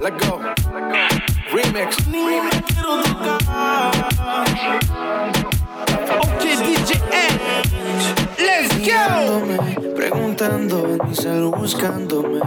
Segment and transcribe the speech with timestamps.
[0.00, 0.40] Let go.
[1.52, 1.98] Remix.
[6.18, 6.90] Ok, DJ
[8.38, 9.94] Let's go.
[9.94, 12.40] Preguntando en mi cel buscándome.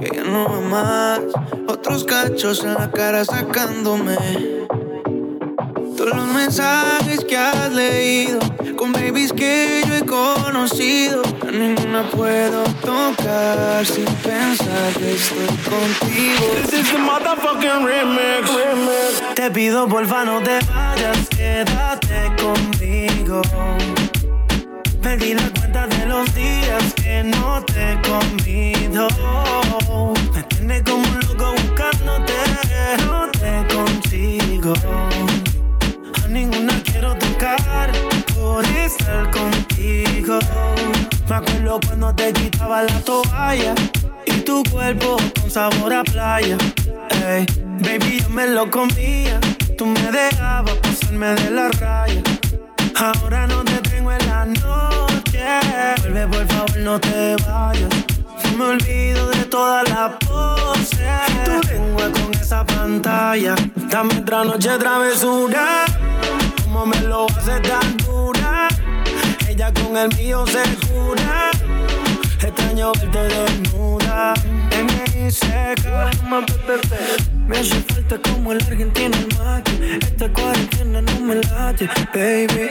[0.00, 1.20] Que ya no más.
[1.68, 4.16] Otros cachos en la cara sacándome.
[5.96, 8.40] Todos los mensajes que has leído
[8.80, 11.20] con babies que yo he conocido.
[11.46, 16.46] A ninguna puedo tocar sin pensar que estoy contigo.
[16.54, 19.22] This is the motherfucking remix.
[19.34, 23.42] Te pido porfa no te vayas, quédate conmigo.
[25.02, 29.08] Perdí la cuenta de los días que no te he comido.
[30.34, 32.32] Me tiene como un loco buscándote,
[33.04, 34.72] no te consigo.
[36.24, 38.09] A ninguna quiero tocar
[38.50, 40.38] por estar contigo.
[41.28, 43.74] Me acuerdo cuando te quitaba la toalla
[44.26, 46.58] y tu cuerpo con sabor a playa.
[47.28, 47.46] Ey,
[47.84, 49.38] baby, yo me lo comía.
[49.78, 52.22] Tú me dejabas pasarme de la raya.
[52.96, 55.44] Ahora no te tengo en la noche.
[56.00, 57.90] Vuelve, por favor, no te vayas.
[58.44, 60.98] No me olvido de todas las poses.
[61.28, 63.54] Y tu lengua con esa pantalla.
[63.90, 65.84] Dame otra noche travesura.
[66.64, 68.39] Como me lo hace tan dura.
[69.74, 71.50] Con el mío se jura.
[72.42, 74.34] Extraño verte desnuda.
[74.70, 76.10] En mi seca.
[77.46, 79.98] Me hace falta como el argentino el mate.
[80.00, 82.70] Esta cuarentena no me late, baby.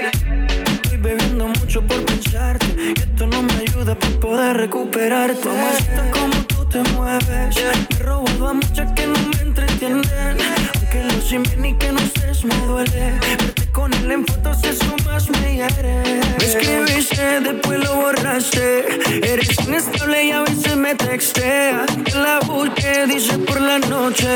[0.73, 2.65] Estoy bebiendo mucho por pensarte.
[2.95, 5.47] Y esto no me ayuda para poder recuperarte.
[5.47, 7.55] Mamacita, como tú te mueves.
[7.55, 10.37] Me he robado a muchas que no me entretienen.
[10.75, 13.19] Aunque lo sin y que no sé, me duele.
[13.19, 16.21] Verte con él en fotos, eso más me hiere.
[16.37, 18.85] Me escribiste, después lo borraste.
[19.23, 21.85] Eres inestable y a veces me textea.
[22.15, 24.27] La busqué, dice por la noche.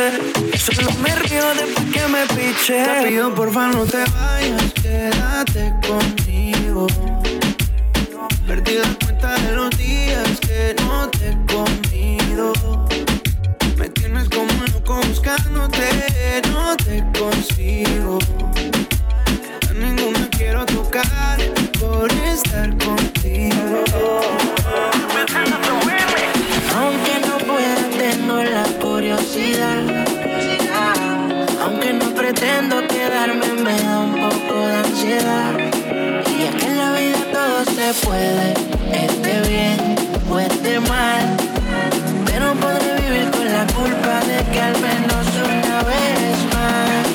[0.58, 2.84] Solo me río después que me piché.
[2.84, 6.88] Te pido porfa no te vayas, quédate conmigo.
[8.48, 12.54] Perdí la cuenta de los días que no te he comido.
[13.78, 18.20] Me tienes como loco buscándote, no te consigo.
[19.76, 21.38] Ninguna quiero tocar
[21.80, 23.84] por estar contigo.
[26.76, 30.06] Aunque no pueda, tengo la curiosidad.
[31.64, 35.54] Aunque no pretendo quedarme, me da un poco de ansiedad.
[36.38, 38.54] Y es que en la vida todo se puede,
[38.92, 39.96] esté bien
[40.30, 41.38] o esté mal.
[42.26, 47.06] Pero podré vivir con la culpa de que al menos una vez más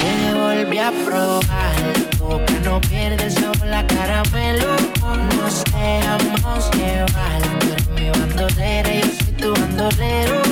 [0.00, 1.69] te volví a probar.
[4.30, 4.76] Caramelo.
[5.36, 7.42] Nos dejamos llevar.
[7.60, 10.42] Tú eres mi bandolera yo soy tu bandolero.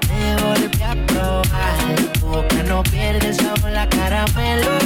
[0.00, 1.94] Te volví a probar.
[2.18, 4.78] Tu boca no pierde sabor la caramelo.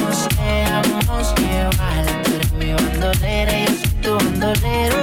[0.00, 2.04] Nos dejamos llevar.
[2.24, 4.96] Tú eres mi bandolera yo soy tu bandolero.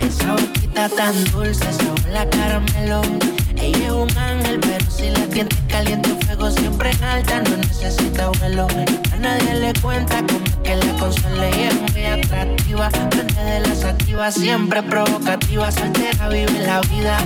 [0.00, 3.02] Esa boquita tan dulce sobre la caramelo.
[3.56, 8.30] Ella es un ángel, pero si la tiene caliente, fuego siempre en alta, no necesita
[8.38, 8.66] vuelo.
[9.12, 10.49] A nadie le cuenta cómo
[11.00, 12.90] consuela y es muy atractiva.
[13.10, 17.18] Frente de las activas, siempre provocativa, soltera, vive la vida.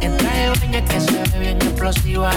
[0.00, 2.32] En traje baño que se ve bien explosiva.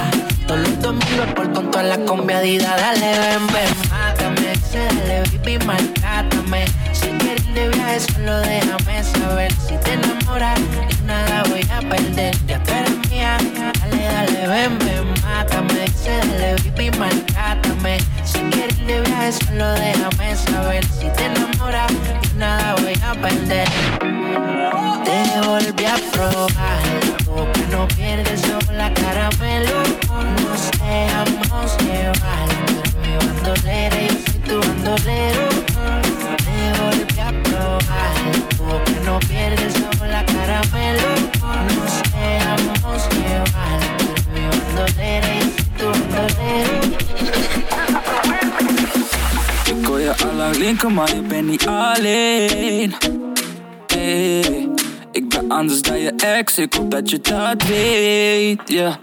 [0.47, 2.75] Todos los domingos por con toda la combiadida.
[2.77, 4.55] Dale, ven, ven, mátame.
[4.71, 6.65] Se dale, baby, maltrátame.
[6.93, 9.51] Si quieres de viaje, solo déjame saber.
[9.53, 10.59] Si te enamoras,
[11.05, 12.35] nada voy a perder.
[12.47, 13.37] Ya tú eres mía.
[13.79, 15.87] Dale, dale, ven, ven, mátame.
[15.87, 17.97] Se dale, baby, maltrátame.
[18.87, 20.85] De viaje, solo déjame saber.
[20.85, 23.67] Si te enamoras, y nada voy a perder.
[25.05, 26.83] Te volví a probar.
[27.25, 29.83] Boca no pierdes sobre la caramelo.
[30.41, 32.49] Nos dejamos llevar.
[32.67, 35.42] Eres mi bandolera y yo soy tu bandolero.
[50.25, 52.93] Al linken, maar je bent niet alleen.
[53.87, 54.69] Hey,
[55.11, 58.99] ik ben anders dan je ex, ik hoop dat je dat weet, ja.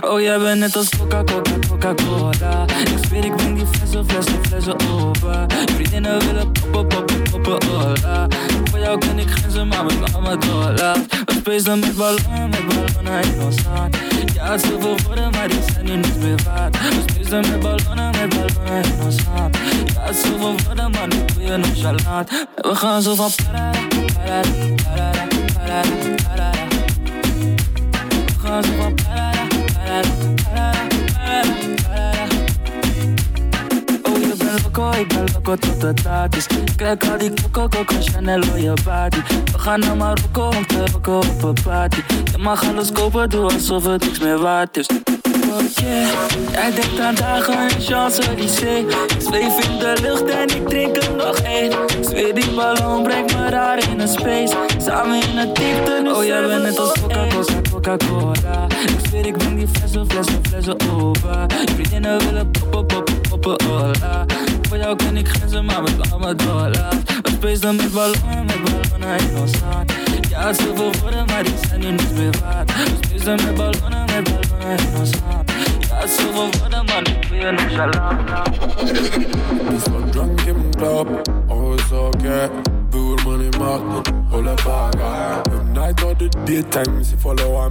[0.00, 2.64] Oh, jij bent net als Coca-Cola, Coca-Cola.
[2.80, 5.46] Ik zweer, ik breng die flessen, flessen, flessen over.
[5.74, 8.26] Vriendinnen willen poppen, poppen, poppen, hola.
[8.70, 10.98] Voor jou ken ik grenzen, maar met mama doorlaat.
[11.24, 13.96] We spacen met ballonnen, met ballonnen in ons hart.
[14.34, 16.78] Ja, het zoveel woorden, maar die zijn nu niets meer waard.
[16.78, 19.56] We spacen met ballonnen, met ballonnen in ons hart.
[20.04, 22.46] Het is zoveel woorden, maar nu doe je nonchalant.
[22.56, 23.70] We gaan zo van parara,
[24.14, 24.42] parara,
[24.84, 25.82] parara, parara,
[26.16, 26.50] parara
[28.08, 30.08] We gaan zo van parara, parara,
[30.42, 30.72] parara,
[31.12, 32.26] parara, parara
[34.02, 36.46] Oh, je bent loco, ik ben loco tot het laat is.
[36.76, 39.18] Kijk al die coco, coco, Chanel, oh je body.
[39.52, 42.02] We gaan nou naar Marokko om te rocken op een party.
[42.32, 44.86] Je mag alles kopen, doe alsof het niks meer waard is.
[45.54, 46.34] Yeah.
[46.52, 51.14] Jij denkt aan dagen en Champs-Élysées Ik zweef in de lucht en ik drink er
[51.16, 51.72] nog één.
[52.00, 54.56] Zweer die ballon brengt me raar in een space.
[54.78, 58.66] Samen in het diepte, nu Oh jij bent net als Coca-Cola, Coca-Cola.
[58.82, 61.46] Ik zweer ik breng die flessen, flessen, flessen over.
[61.74, 64.24] Vriendinnen willen poppen, poppen, poppen, hola.
[64.68, 66.78] Voor jou ken ik grenzen, maar met mama dollars.
[67.22, 69.92] We spacen met ballonnen, met ballonnen in ons hand
[70.28, 72.72] Ja, het zoveel woorden, maar die zijn nu niet meer waard.
[72.74, 75.43] We spacen met ballonnen, met ballonnen in ons hand
[76.04, 76.74] assume what
[79.70, 81.08] We in drunk in club
[81.50, 82.48] og saker
[82.92, 84.04] Bor man i maten,
[84.48, 85.08] a faga
[85.54, 87.68] Om night og the daytime, så follower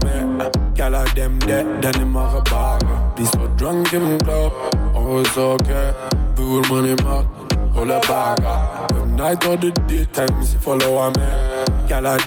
[1.16, 4.52] them dead, then they make a marabara Vi står drunk in club
[4.96, 5.94] og saker
[6.38, 8.56] money man i maten, a faga
[9.02, 11.12] Om night og the daytime, så follower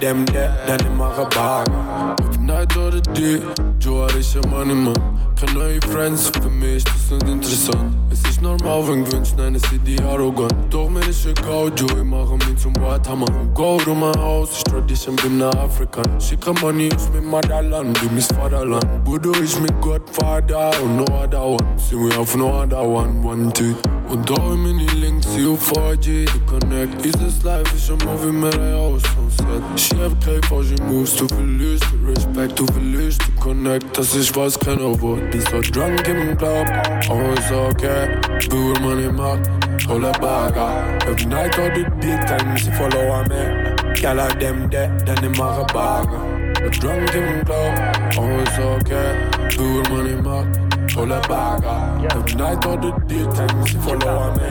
[0.01, 4.93] them dead, then they make a marabara Om night og the day Джуари ще манима
[5.39, 10.69] Канай и френдс, фемишите са интересант Не си нормален гвинч, не не си ди арогант
[10.69, 13.25] Тох ме реши гал, джуи маха ми цум бат Хама
[13.57, 16.03] go to my house, ich trau dich im Gym nach Afrika.
[16.19, 20.97] She kann man nie, ich bin Motherland, du bist Vaterland Budo, ich mit Godfather und
[20.97, 21.65] no other one.
[21.77, 23.75] See we auf no other one, one, two.
[24.09, 27.03] Und da im Mini links, you 4G, you connect.
[27.03, 30.75] Dieses Life ist ein Movie mit der Haus on set She have K, for she
[30.83, 33.66] moves, du verlierst Respekt, du verlierst, du connect.
[33.67, 36.67] Nektar sich was kenne, obwohl bist du drunk im Club.
[37.09, 38.07] Oh, alles okay,
[38.49, 39.39] du money mag,
[39.85, 40.97] tolle Bagger.
[41.05, 41.83] Every night or the
[42.25, 43.75] time sie follow me.
[43.93, 46.21] Gyal are them dead, then they mag a bagger.
[46.61, 47.75] We're drunk im Club,
[48.17, 49.15] oh, alles okay,
[49.49, 50.47] du money mag,
[50.87, 52.07] tolle Bagger.
[52.15, 52.91] Every night or the
[53.35, 54.49] time sie follow me.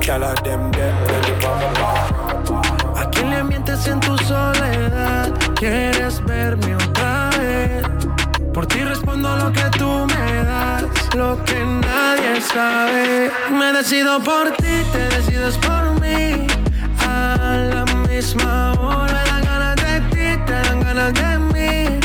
[0.00, 2.74] Gyal are them dead, then they mag a bagger.
[2.96, 5.32] ¿A quién le mientes en tu soledad?
[5.54, 7.23] ¿Quieres verme otra
[8.54, 10.84] Por ti respondo lo que tú me das,
[11.16, 13.32] lo que nadie sabe.
[13.50, 16.46] Me decido por ti, te decides por mí.
[17.00, 22.00] A la misma hora dan ganas de ti, te dan ganas de mí.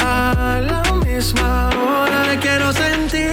[0.00, 3.27] A la misma hora me quiero sentir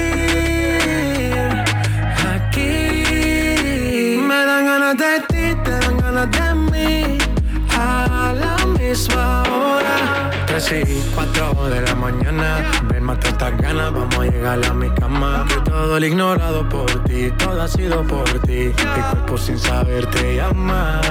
[10.55, 10.65] hora.
[10.65, 12.71] 3 y 4 de la mañana.
[12.83, 15.45] Ven, mata estas ganas, vamos a llegar a mi cama.
[15.47, 18.71] Que todo el ignorado por ti, todo ha sido por ti.
[18.77, 21.01] Mi cuerpo sin saber te llama.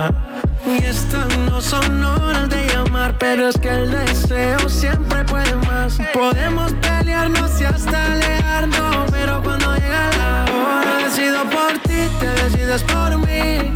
[0.67, 5.99] Y estas no son horas de llamar, pero es que el deseo siempre puede más.
[6.15, 12.83] Podemos pelearnos y hasta alejarnos, pero cuando llega la hora, decido por ti, te decides
[12.85, 13.73] por mí.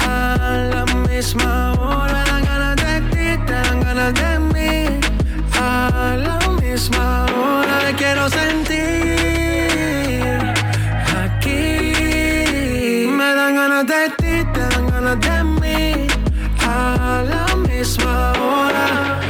[0.00, 4.57] A la misma hora, dan ganas de ti, te dan ganas de mí.
[5.94, 8.78] A la misma hora, quiero sentir
[11.24, 11.92] aquí.
[13.18, 16.06] Me dan ganas de ti, te dan ganas de mí.
[16.66, 19.20] A la misma hora.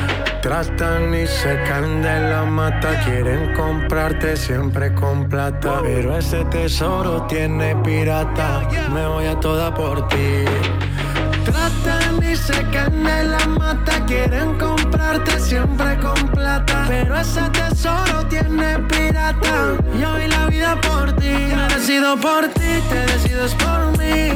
[0.42, 5.80] Tratan y se caen de la mata, quieren comprarte siempre con plata.
[5.82, 10.44] Pero ese tesoro tiene pirata, me voy a toda por ti.
[11.44, 12.07] Tratan
[12.72, 16.84] caen de la mata, quieren comprarte siempre con plata.
[16.88, 21.28] Pero ese tesoro tiene pirata, yo doy la vida por ti.
[21.28, 24.27] Me decido por ti, te decides por mí.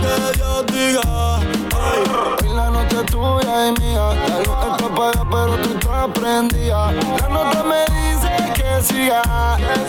[0.00, 1.40] Que Dios diga.
[1.40, 2.02] Ey,
[2.42, 4.14] Hoy la noche es tuya y mía.
[4.28, 6.92] La luz está apagada, pero tú estás prendida.
[6.92, 9.22] La nota me dice que siga.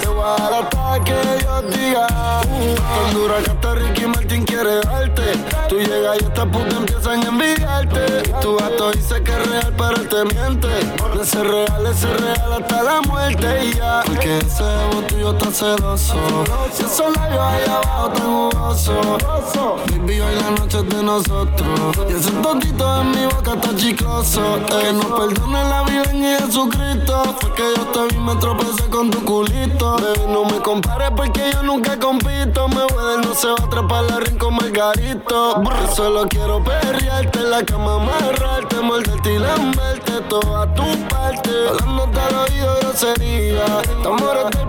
[0.02, 2.08] Te voy a dar hasta que Dios diga.
[2.08, 5.24] Tan dura que Ricky Martin quiere darte.
[5.70, 8.24] Tú llegas y esta puta empiezan a envidiarte.
[8.42, 10.68] Tu gato dice que es real, pero te miente.
[11.18, 14.04] De ser real, es ser real hasta la muerte y ya.
[14.06, 16.16] Porque ese ego tuyo está celoso.
[16.74, 19.78] Si esos labios ahí abajo tan jugoso.
[19.92, 21.98] Baby, hoy la noche es de nosotros.
[22.10, 24.60] Y ese tontito en mi boca está chicloso.
[24.66, 27.24] Que no perdone la vida en Jesucristo.
[27.40, 29.96] Fue que yo te vi me tropecé con tu culito.
[29.96, 32.68] Baby, no me compares porque yo nunca compito.
[32.68, 35.64] Me voy no se va a atrapar la rincón margarito.
[35.64, 41.50] Yo solo quiero perrearte en la cama, amarrarte, morderte y lamberte toda tu parte.
[41.82, 43.66] Hablando al oído grosería.
[43.82, 44.22] Estamos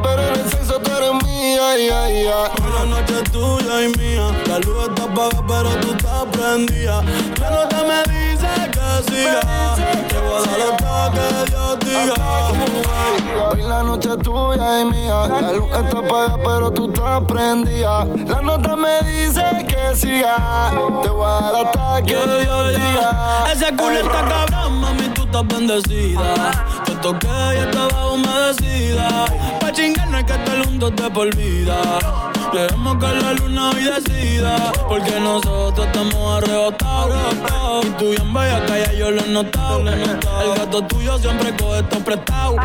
[0.03, 2.51] pero en el sexo tú eres mía, ya, ya.
[2.75, 4.31] La noche tuya y mía.
[4.47, 7.03] La luz está apagada, pero tú estás prendida.
[7.41, 8.52] La nota me dice
[8.93, 9.41] que siga.
[10.09, 12.15] Te voy a dar lo que Dios diga.
[13.51, 15.29] Hoy la noche es tuya y mía.
[15.29, 18.05] La luz está apagada, pero tú estás prendida.
[18.27, 20.71] La nota me dice que siga.
[21.03, 23.45] Te voy a dar hasta que Dios diga.
[23.53, 26.51] Ese culo está cabrón, mami, tú estás bendecida.
[26.85, 29.27] Te toqué y estaba humedecida.
[29.61, 31.77] Pa' chingar no hay que estar juntos de por vida.
[32.53, 34.73] Dejemos que la luna hoy decida.
[34.87, 37.87] Porque nosotros estamos arrebatados.
[37.87, 39.81] Y tú bien bella, calla, yo lo he notado.
[39.81, 42.57] El gato tuyo siempre coge esto prestado.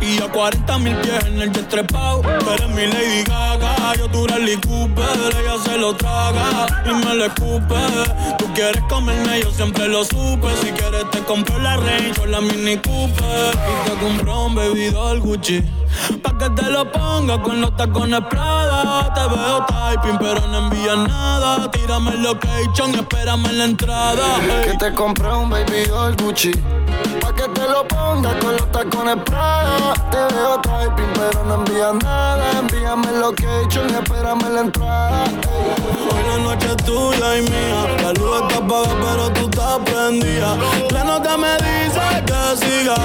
[0.00, 2.22] Y a 40 mil pies en el jet trepado.
[2.22, 5.36] Tú eres mi Lady Gaga, yo tu Rally Cooper.
[5.38, 7.74] Ella se lo traga y me lo escupe.
[8.38, 10.48] Tú quieres comerme, yo siempre lo supe.
[10.62, 13.54] Si quieres te compro la Range o la Mini Cooper.
[13.54, 15.62] Y te compro un bebidor Gucci.
[16.22, 19.12] Pa' que te lo ponga con los tacones Prada.
[19.14, 21.70] Te veo typing, pero no envías nada.
[21.70, 24.40] Tírame el location espérame en la entrada.
[24.64, 26.52] Que te compré un baby doll Gucci.
[27.40, 29.94] Que te lo ponga con los tacones Prada.
[30.10, 32.58] Te veo typing, pero no envías nada.
[32.58, 35.24] Envíame el location y espérame la entrada.
[35.24, 37.86] Hoy la noche es tuya y mía.
[38.02, 40.58] La luz está apagada, pero tú estás prendida.
[40.90, 42.96] La nota me dice que siga.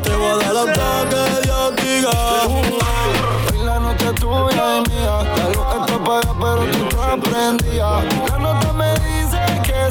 [0.00, 2.12] Te voy a dar los que Dios diga.
[2.46, 5.14] Hoy la noche es tuya y mía.
[5.38, 7.90] La luz está apagada, pero tú estás prendida.
[8.30, 8.61] La nota que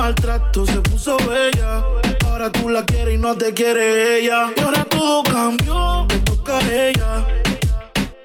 [0.00, 1.84] maltrato se puso bella.
[2.24, 4.50] Ahora tú la quieres y no te quiere ella.
[4.56, 7.26] Y ahora todo cambió, te toca a ella.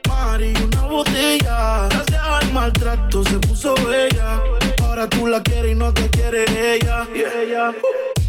[0.07, 1.89] Mari, una botella.
[1.89, 4.41] Gracias al maltrato se puso bella.
[4.83, 7.05] Ahora tú la quieres y no te quiere ella.
[7.13, 7.73] Y ella.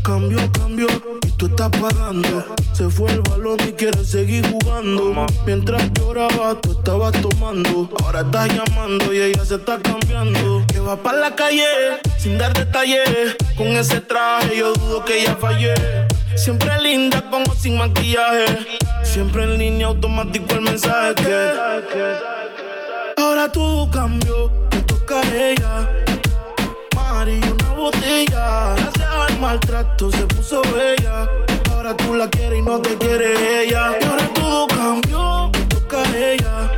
[0.06, 0.86] Cambió, cambió
[1.26, 2.44] y tú estás pagando.
[2.72, 5.26] Se fue el balón y quiere seguir jugando.
[5.44, 7.90] Mientras lloraba, tú estabas tomando.
[8.00, 10.64] Ahora estás llamando y ella se está cambiando.
[10.68, 11.66] Que va para la calle
[12.18, 13.36] sin dar detalles.
[13.56, 15.74] Con ese traje yo dudo que ella fallé.
[16.36, 18.46] Siempre linda como sin maquillaje.
[19.02, 21.50] Siempre en línea automático el mensaje.
[23.16, 25.90] Ahora todo cambió, te toca a ella.
[26.94, 28.95] Mari, una botella.
[29.40, 31.28] Maltrato se puso bella.
[31.70, 33.92] Ahora tú la quieres y no te quiere ella.
[34.00, 36.70] Y ahora todo cambió, te toca a ella.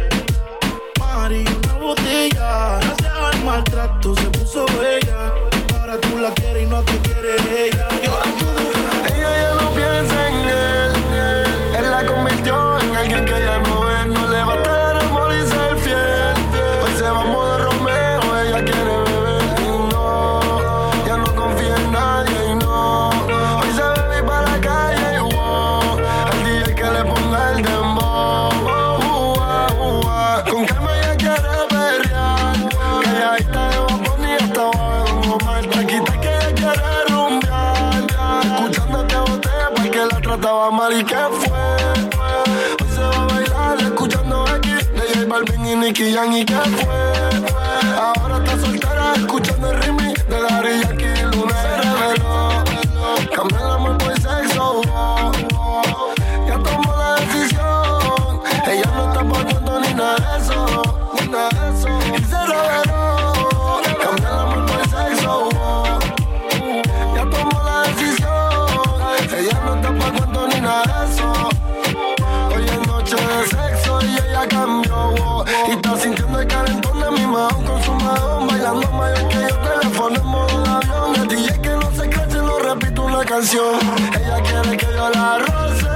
[0.99, 2.79] Mari, una botella.
[2.81, 5.33] Gracias al maltrato se puso bella.
[5.81, 6.98] Ahora tú la quieres y no te
[40.29, 41.59] trataba mal y que fue.
[42.81, 46.55] Hoy se va a bailar escuchando aquí de J Balvin y Nicky Jam y que
[46.55, 47.01] fue.
[47.97, 50.88] Ahora está soltera escuchando el remix de Daddy Yankee
[74.51, 77.93] Y estás sintiendo el calentón de mi mano con su.
[78.47, 81.15] Bailando mayor que yo, teléfono en modo avión.
[81.17, 83.79] El DJ que no se cache, no repito una canción.
[84.19, 85.89] Ella quiere que yo la roce.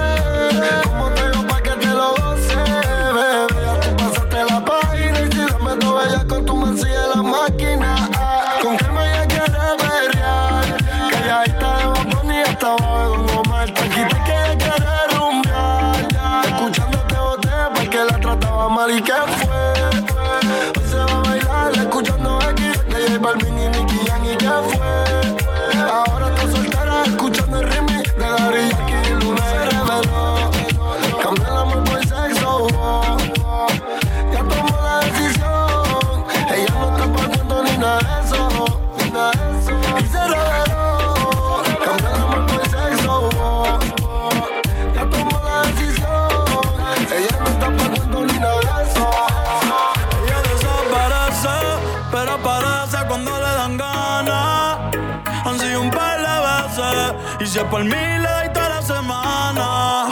[57.73, 60.07] por mil y toda la semana.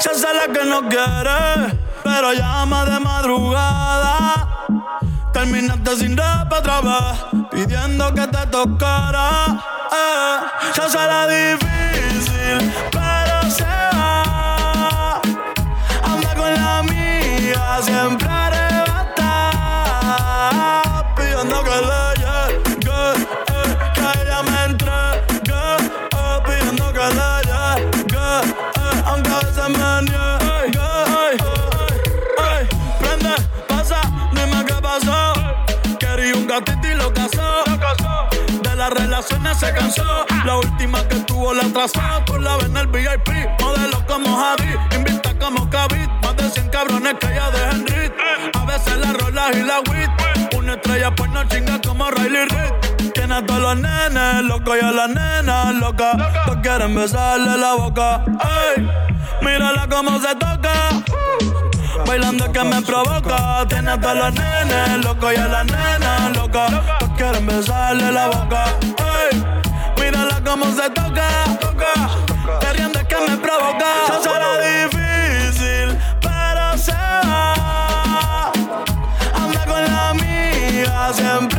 [0.00, 4.66] Se hace que no quiere, pero llama de madrugada.
[5.32, 9.28] Terminaste sin rap otra vez, pidiendo que te tocara.
[9.92, 10.36] Eh,
[10.74, 12.99] se hace la difícil.
[39.60, 40.26] se cansó.
[40.46, 42.00] La última que tuvo la atrasó.
[42.24, 43.28] Tú la ves en el VIP,
[43.60, 44.74] modelo como Javi.
[44.96, 46.10] Invita como Kavit.
[46.22, 48.12] Más de 100 cabrones que ya dejan rit.
[48.54, 50.10] A veces la rolas y la wit.
[50.56, 53.12] Una estrella pues no chinga como Riley Reid.
[53.12, 56.12] Tiene a todos los nenes, loco y a la nena loca.
[56.46, 58.24] Todos quieren besarle la boca.
[58.76, 58.88] Ey,
[59.42, 60.72] mírala como se toca
[62.06, 63.66] bailando que me provoca.
[63.68, 66.66] Tiene hasta los nenes loco y a la nena loca.
[66.98, 68.64] Todos quieren besarle la boca
[70.50, 71.28] cómo se toca.
[71.60, 71.92] toca.
[72.58, 73.90] Te riendes que me provoca.
[74.08, 78.50] Se será difícil, pero se va.
[79.34, 81.49] Anda con la mía siempre.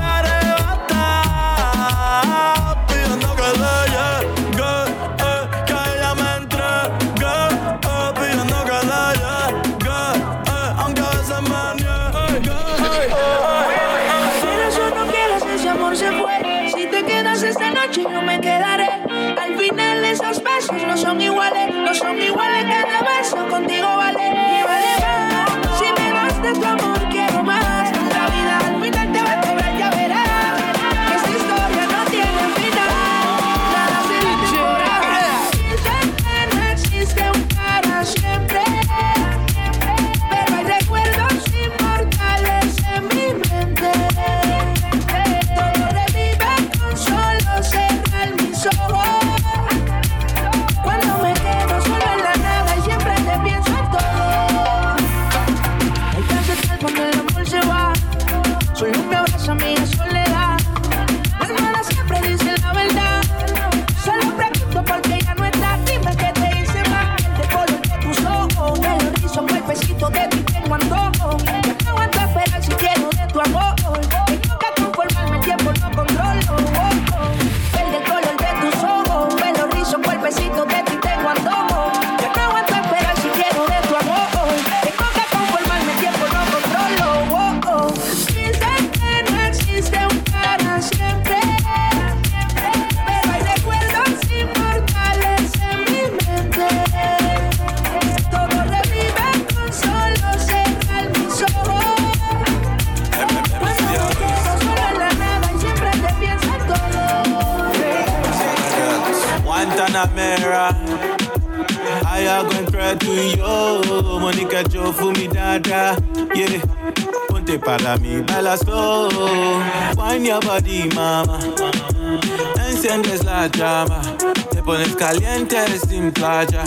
[125.51, 126.63] hotel sin playa.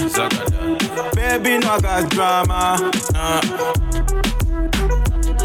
[1.15, 2.77] Baby, no hagas drama.
[3.15, 3.41] Uh.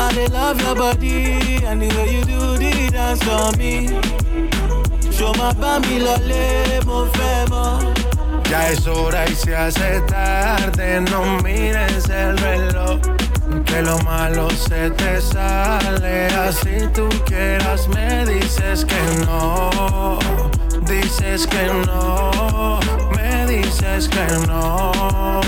[0.02, 3.88] I they love your body and the way you do the dance for me.
[5.18, 7.08] Yo más pa' mi lole, mo
[8.50, 13.00] Ya es hora y se hace tarde, no mires el reloj.
[13.66, 20.20] Que lo malo se te sale, así tú quieras me dices que no,
[20.86, 22.39] dices que no
[23.62, 25.42] dices que no,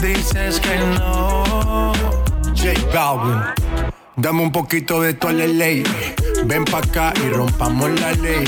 [0.00, 1.92] dices que no.
[2.54, 3.40] J Balvin,
[4.16, 5.82] dame un poquito de tu ley.
[6.44, 8.44] Ven pa' acá y rompamos la ley.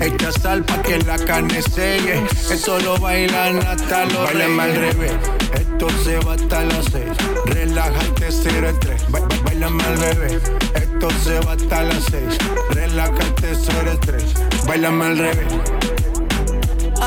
[0.00, 2.22] Echa sal pa' que la carne selle.
[2.50, 5.12] Esto lo bailan hasta los Bailame al revés.
[5.54, 7.12] Esto se va hasta las seis.
[7.46, 9.02] Relájate, cero el tres.
[9.44, 10.42] Bailame al revés.
[10.74, 12.36] Esto se va hasta las seis.
[12.70, 14.34] Relájate, cero el tres.
[14.66, 15.81] Bailame al revés.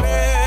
[0.00, 0.37] party.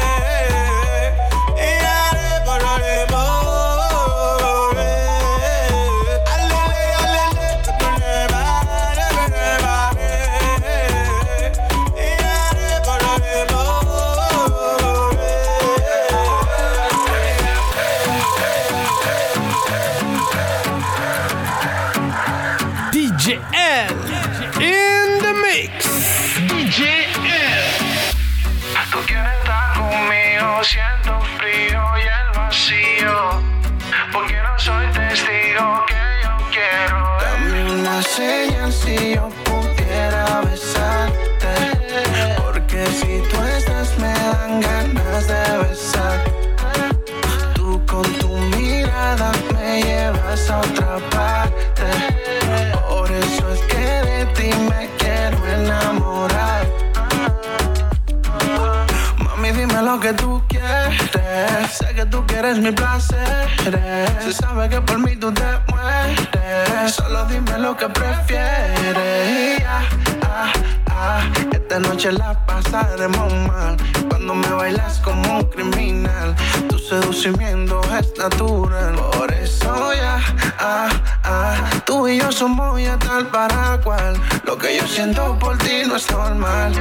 [72.02, 73.78] Noche la pasaremos mal.
[74.10, 76.36] Cuando me bailas como un criminal.
[76.68, 78.96] Tu seducimiento es natural.
[79.18, 80.20] Por eso ya,
[80.60, 80.90] ah,
[81.24, 81.56] ah.
[81.86, 84.20] Tú y yo somos ya tal para cual.
[84.46, 86.74] Lo que yo siento por ti no es normal.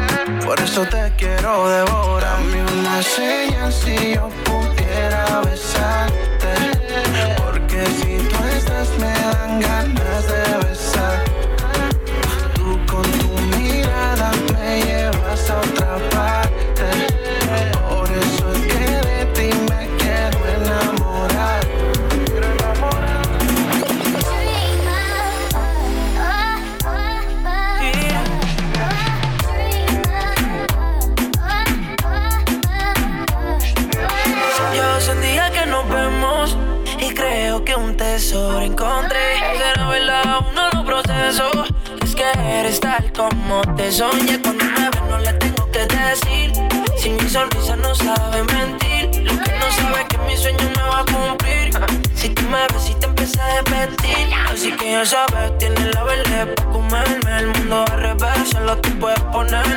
[0.45, 2.39] Por eso te quiero devorar.
[2.39, 6.53] Dame una señal si yo quisiera besarte.
[7.37, 10.50] Porque si tú estás, me dan ganas de
[42.79, 44.41] tal como te soñé.
[44.41, 46.53] Cuando me ves, no le tengo que decir.
[46.97, 49.23] Si mi sonrisa no sabe mentir.
[49.25, 51.73] Lo que no sabe es que mi sueño me va a cumplir.
[52.15, 54.29] Si tú me ves y te empiezas a repetir.
[54.53, 57.39] Así que ya sabes, tienes la verde para comerme.
[57.39, 59.75] El mundo al revés, solo tú puedes ponerme.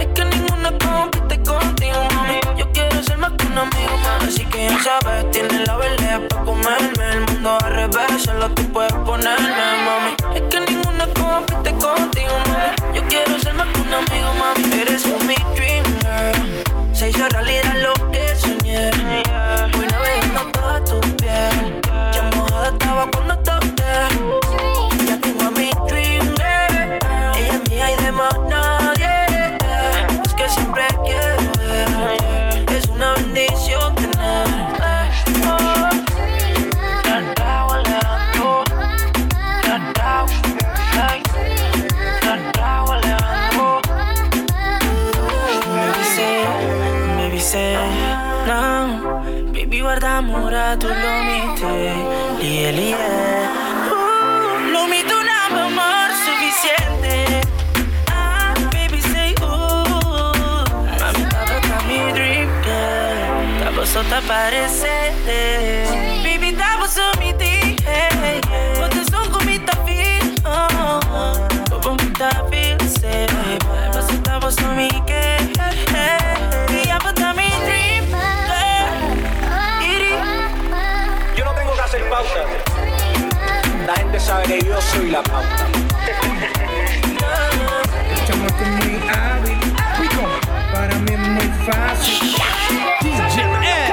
[0.00, 2.40] Es que ninguna compite contigo, mami.
[2.56, 3.98] Yo quiero ser más que un amigo.
[4.22, 7.10] Así que ya sabes, tienes la verde para comerme.
[7.12, 9.50] El mundo al revés, solo tú puedes ponerme,
[9.84, 10.07] mami.
[52.70, 52.74] Uh,
[54.72, 57.40] Lo mito un amor suficiente.
[58.10, 60.64] Ah, baby say, uh
[61.00, 63.86] Mami, estaba con mi dream girl.
[63.86, 65.77] Sota parece Baby,
[84.48, 85.66] aire, yo soy la pauta.
[90.72, 92.34] Para mí es muy fácil.
[93.62, 93.92] Eh.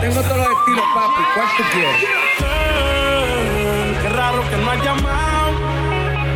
[0.00, 2.04] Tengo todos los estilos, papi, ¿cuál tú quieres?
[4.02, 5.50] Qué raro que no has llamado,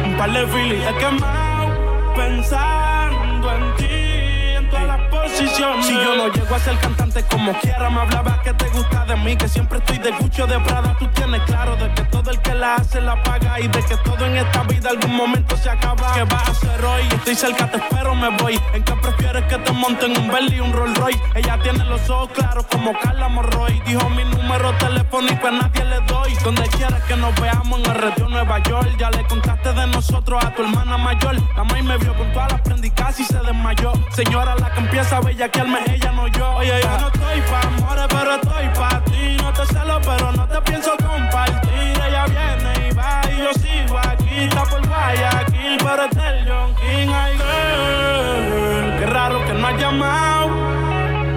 [0.05, 5.87] un par de filis he quemado, pensando en ti, en todas las posiciones.
[5.87, 9.17] Si yo no llego a ser cantante como quiera, me hablaba que te gusta de
[9.17, 10.97] mí, que siempre estoy de Gucci de Prada.
[10.99, 13.97] Tú tienes claro de que todo el que la hace la paga y de que
[13.99, 16.15] todo en esta vida algún momento se acaba.
[16.15, 17.03] ¿Qué vas a hacer hoy?
[17.13, 18.59] Estoy cerca, te espero, me voy.
[18.73, 21.21] ¿En qué prefieres que te monten un Bentley y un Rolls Royce?
[21.35, 23.83] Ella tiene los ojos claros como Carla Morroy.
[23.87, 26.35] Dijo mi número telefónico a nadie le doy.
[26.43, 28.89] Donde quieras que nos veamos en el retiro Nueva York.
[28.99, 31.37] Ya le contaste de nosotros a tu hermana mayor.
[31.57, 33.93] La maíz me vio con todas las prendicas y se desmayó.
[34.11, 36.53] Señora, la que empieza a bellaquearme, ella no yo.
[36.55, 39.37] Oye, yo no estoy pa' amores, pero estoy pa' ti.
[39.43, 41.95] No te celo, pero no te pienso compartir.
[42.07, 44.45] Ella viene y va y yo sigo aquí.
[44.45, 47.09] Está por Guayaquil, pero es del John King.
[47.13, 50.47] Ay, girl, qué raro que no has llamado.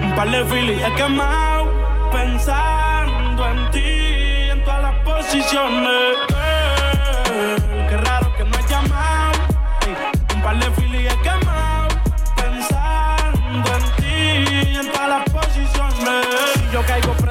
[0.04, 1.66] Un par de filis he quemado.
[2.12, 6.35] Pensando en ti, en todas las posiciones.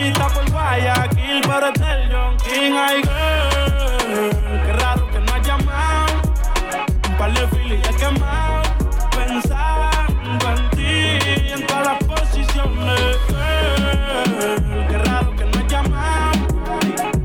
[0.00, 2.72] Está por Guayaquil, pero es del John King.
[2.72, 4.30] Ay, girl,
[4.64, 6.06] qué raro que no has llamado.
[7.08, 8.62] Un par de filis he quemado.
[9.10, 13.16] Pensando en ti, en todas las posiciones.
[13.28, 16.38] Girl, qué raro que no has llamado.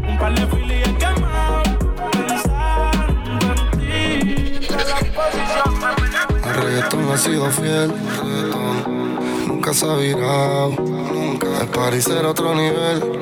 [0.07, 1.63] Un par de filis he quemado.
[2.11, 6.45] Pensando en ti, en todas las posiciones.
[6.45, 10.92] El reggaetón ha sido fiel, reggaetón nunca se ha virado.
[11.63, 13.21] El era otro nivel,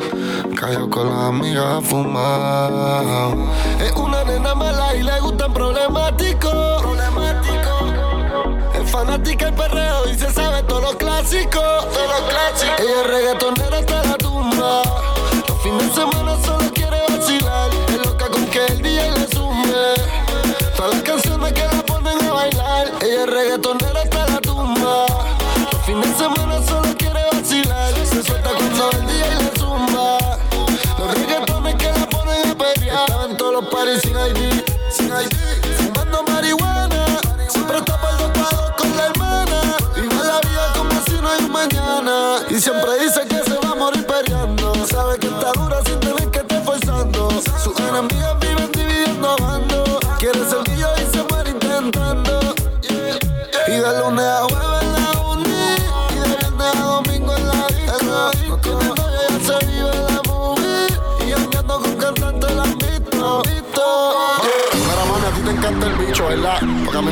[0.59, 3.35] cayó con las amigas a.
[3.79, 6.81] Es una nena mala y le gustan problemáticos.
[6.81, 8.73] Problemático.
[8.73, 11.53] Es fanática del perreo y se sabe todos los clásicos.
[11.53, 12.79] Todos los clásicos.
[12.79, 14.81] Ella es reggaetonera hasta la tumba.
[15.47, 17.69] Los fines de semana solo quiere vacilar.
[17.89, 19.93] Es loca con que el día le sume.
[20.75, 22.87] Todas las canciones que la ponen a bailar.
[23.01, 24.00] Ella es reggaetonera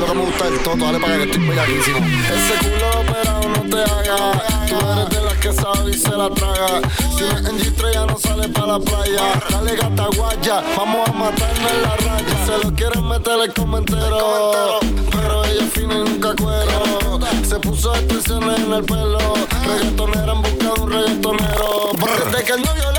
[0.10, 1.98] que me gusta el para que estoy bellaquísimo.
[2.00, 4.44] Ese culo operado no te haga.
[4.68, 6.82] Tú eres de las que sabe y se la traga.
[7.16, 9.42] Si no en G3 ya no sale para la playa.
[9.50, 12.46] Dale gata guaya, vamos a matarnos en la raya.
[12.46, 14.80] Se lo quieren meter el comentero.
[15.12, 17.20] Pero ella fina y nunca cuero.
[17.48, 19.20] Se puso expresiones en el pelo.
[19.68, 21.92] Reggaetonera en busca de un reggaetonero.
[22.26, 22.92] Desde que el novio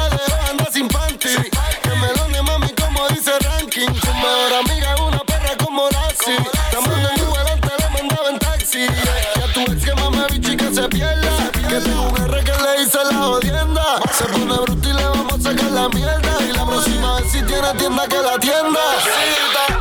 [17.50, 18.80] tiene tienda que la tienda.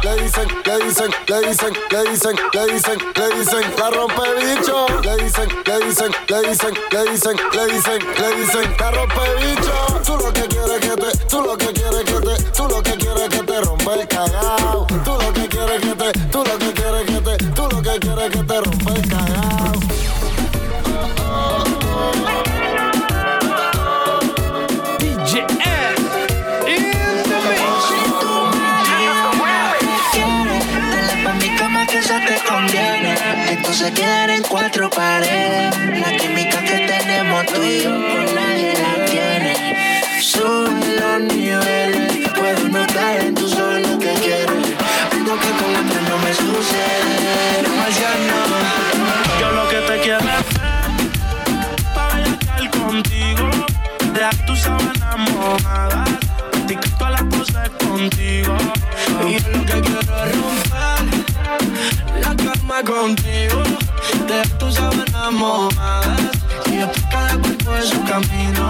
[0.03, 4.85] Le dicen, le dicen, le dicen, le dicen, le dicen, le dicen, la rompe bicho.
[5.03, 10.01] Le dicen, le dicen, le dicen, le dicen, le dicen, le dicen, la rompe bicho.
[10.05, 12.93] Tú lo que quieres que te, tú lo que quieres que te, tú lo que
[12.97, 14.87] quieres que te rompa el cagao.
[15.03, 16.58] Tú lo que quieres que te, tú lo que
[33.69, 35.75] Esto se quedará en cuatro paredes.
[35.99, 40.19] La química que tenemos tú y yo nadie la tiene.
[40.19, 42.29] Sube los niveles.
[42.29, 44.73] Puedo notar en tus ojos lo que quieres.
[45.11, 47.61] Algo que con otros no me sucede.
[47.61, 49.39] Demasiado no.
[49.39, 50.45] Yo lo que te quiero es
[51.93, 53.49] para estar contigo.
[54.13, 56.09] Dejar tus sábanas mojadas.
[56.51, 58.57] Practicar todas las cosas contigo.
[62.83, 63.63] Contigo.
[64.27, 66.19] De tus sábanas mojadas.
[66.65, 68.69] Y yo cada cuerpo en su camino.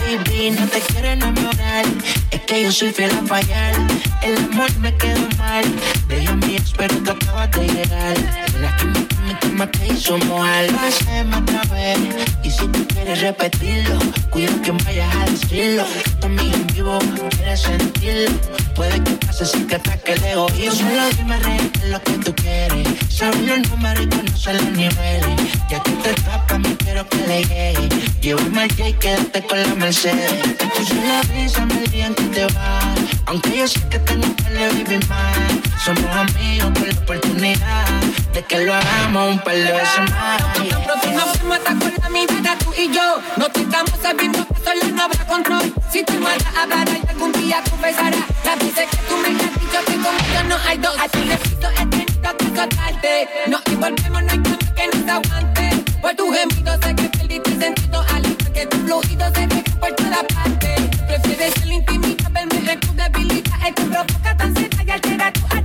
[0.00, 1.84] Baby, no te quiero enamorar.
[2.30, 3.74] Es que yo soy fiel a fallar.
[4.22, 5.64] El amor me quedó mal.
[6.08, 8.16] Deja mi ex, pero tú acabas de llegar.
[8.60, 10.66] La que me más que hizo mojar.
[10.86, 11.98] Hacemos otra vez.
[12.42, 13.98] Y si tú quieres repetirlo,
[14.30, 15.84] cuida que vayas a decirlo.
[16.20, 16.98] Conmigo en vivo,
[17.30, 18.61] quieres sentirlo.
[18.74, 20.88] Puede que pase sin que ataque el egoísmo.
[20.90, 22.88] Solo dime real lo que tú quieres.
[23.08, 25.52] Sabes los números y los niveles.
[25.70, 27.88] Ya que te tapas, me quiero que le llegue.
[28.20, 30.56] Llévame al J, quédate con la Mercedes.
[30.76, 32.98] Puse la brisa, me dirían que te vas.
[33.26, 35.36] Aunque yo sé que tengo que le vivir más.
[35.84, 38.02] Somos amigos por la oportunidad
[38.32, 40.42] de que lo hagamos un par de veces más.
[40.58, 43.20] Nosotros nos se mata con la mirada tú y yo.
[43.36, 45.74] No te estamos sabiendo que solo no habrá control.
[45.90, 49.78] Si tu hermana hablará y algún día confesará las veces que tú me has dicho
[49.86, 50.96] que conmigo no hay dos.
[50.98, 53.28] A ti necesito he tenido que soltarte.
[53.48, 55.84] No volvemos, no hay cambio que nos aguante.
[56.00, 58.22] Por tu gemido sé que perdiste sentido al
[58.54, 60.74] que tu fluido se ve por toda parte.
[61.06, 63.58] Prefieres el intimidad, verme de tu debilidad.
[63.66, 65.61] Esto provoca tan ansiedad y altera tu actividad.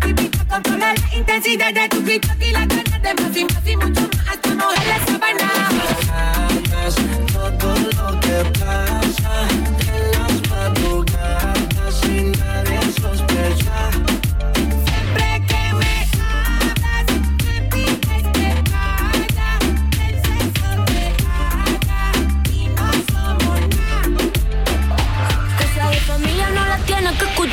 [1.47, 4.27] Intensidad de tu grito la de más y más y mucho más.
[4.27, 5.76] Hasta mojar la sábana.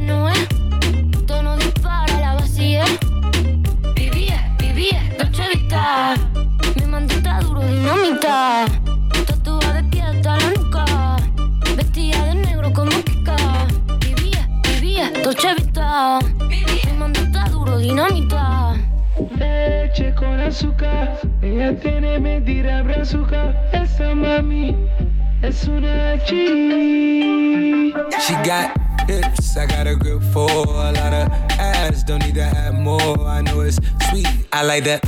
[0.00, 0.32] Noé.
[1.26, 2.84] Tono dispara, la vacía.
[3.94, 6.14] Vivía, vivía, Dolce Vita.
[6.76, 8.66] Mi mandita duro, dinamita.
[9.26, 10.84] Tatuada de pie hasta la nuca.
[11.76, 13.36] Vestida de negro como Kika.
[14.00, 16.18] Vivía, vivía, Dolce Vita.
[16.48, 18.74] Mi mandita duro, dinamita.
[19.36, 23.54] Leche con azúcar, ella tiene mentira brazuca.
[23.72, 24.74] Esa mami
[25.42, 27.92] es una G.
[28.26, 28.79] She got
[29.10, 32.04] hips, I got a grip for a lot of ass.
[32.04, 33.18] Don't need to have more.
[33.26, 34.28] I know it's sweet.
[34.52, 35.04] I like that.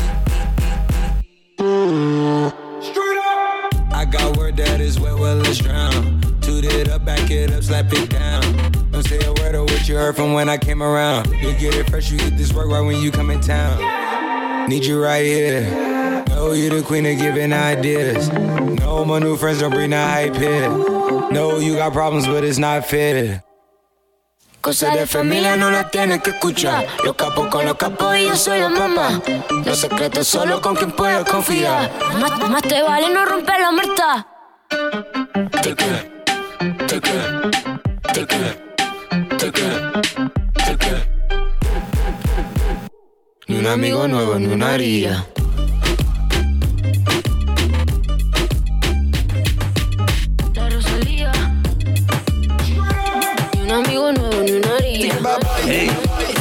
[2.83, 3.93] Straight up.
[3.93, 6.21] I got word that is wet, well, let's drown.
[6.41, 8.43] Toot it up, back it up, slap it down.
[8.91, 11.31] Don't say a word of what you heard from when I came around.
[11.31, 14.69] You get it fresh, you get this work right when you come in town.
[14.69, 16.25] Need you right here.
[16.29, 18.29] Know you the queen of giving ideas.
[18.33, 20.69] No, my new friends don't bring the hype here.
[21.31, 23.45] No, you got problems, but it's not fair.
[24.62, 26.87] Cosa de familia no la tienes que escuchar.
[27.05, 29.20] Los capos con los capos y yo soy la mamá.
[29.64, 31.90] Los secretos solo con quien puedas confiar.
[32.48, 34.27] Más te vale no romper la muerta.
[43.48, 45.27] Ni un amigo nuevo, ni una haría.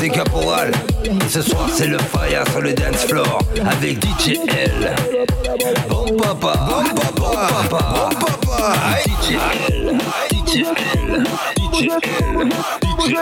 [0.02, 0.72] C'est Caporal.
[1.30, 4.96] Ce soir, c'est le fire sur le dance floor avec DJ L.
[5.88, 8.54] Bon papa, bon papa, bon papa, bon.
[9.06, 9.38] DJ
[9.70, 9.98] L,
[10.32, 11.24] DJ L,
[11.56, 12.50] DJ L,
[12.82, 13.18] DJ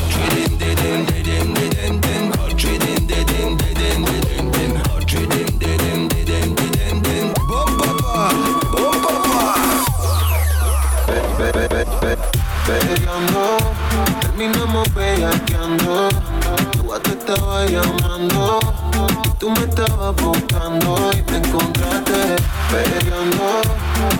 [12.69, 13.57] Pegando,
[14.21, 16.07] terminamos bellaqueando.
[16.73, 18.59] Tú a te estaba llamando.
[19.39, 22.35] Tú me estabas buscando y me encontraste.
[22.69, 23.61] Pegando,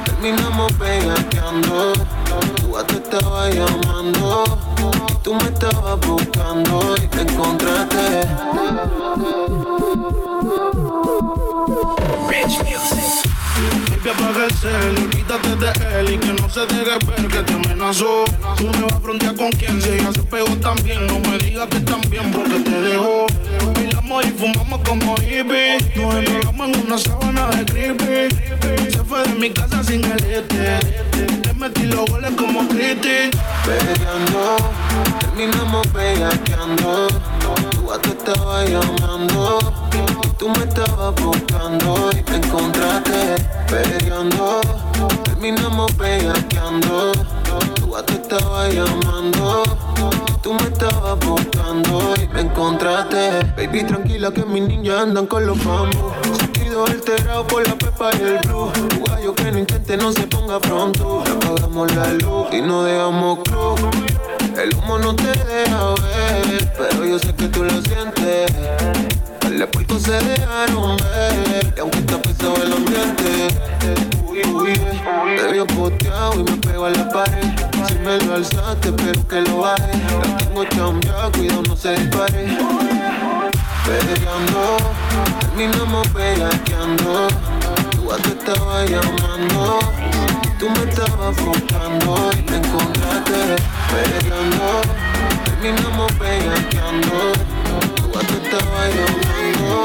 [0.03, 1.93] terminamos bellaqueando.
[2.59, 4.57] Tú a te estaba llamando.
[5.21, 8.27] Tú me estabas buscando y te encontraste
[14.03, 17.53] que apague el cel Olvídate de él y que no se deje ver que te
[17.53, 18.23] amenazó.
[18.57, 21.05] Tú me vas a frontear con quien si ella se pegó también.
[21.07, 23.27] No me digas que también porque te dejó.
[23.73, 28.91] Bailamos y fumamos como hippies Nos enrolamos en una sábana de creepy.
[28.91, 30.79] Se fue de mi casa sin el este.
[31.41, 33.29] Te metí los goles como Cristi.
[33.65, 34.57] Pegando,
[35.19, 37.38] terminamos bellaqueando
[37.89, 39.57] tu te estaba llamando.
[40.37, 43.35] Tú me estabas buscando y me encontraste
[43.67, 44.61] peleando.
[45.23, 47.13] Terminamos bellaqueando.
[47.73, 49.63] Tu te estaba llamando.
[50.43, 53.51] Tú me estabas buscando y me encontraste.
[53.57, 56.13] Baby, tranquila que mis niñas andan con los bambos.
[56.37, 58.71] Sentido alterado por la pepa y el blue.
[58.71, 61.23] Tu gallo que no intente no se ponga pronto.
[61.25, 63.79] Apagamos la luz y no dejamos club.
[64.57, 68.51] El humo no te deja ver, pero yo sé que tú lo sientes.
[69.51, 73.47] Las puercos se dejaron ver, y aunque está pesado el ambiente.
[74.27, 74.79] Uy, uy,
[75.37, 77.47] te veo poteado y me pego a la pared.
[77.87, 79.91] Si me lo alzaste, espero que lo baje.
[80.27, 82.57] La tengo chambeada, cuidado, no se dispare.
[83.85, 84.77] Peleando,
[85.39, 87.27] terminamos bellaqueando.
[88.09, 89.79] Tú te estaba llamando.
[90.57, 93.55] Tú me estabas buscando y me encontraste
[93.91, 94.81] peleando.
[95.45, 97.33] Terminamos bellaqueando.
[98.11, 99.83] Tú te estaba llamando.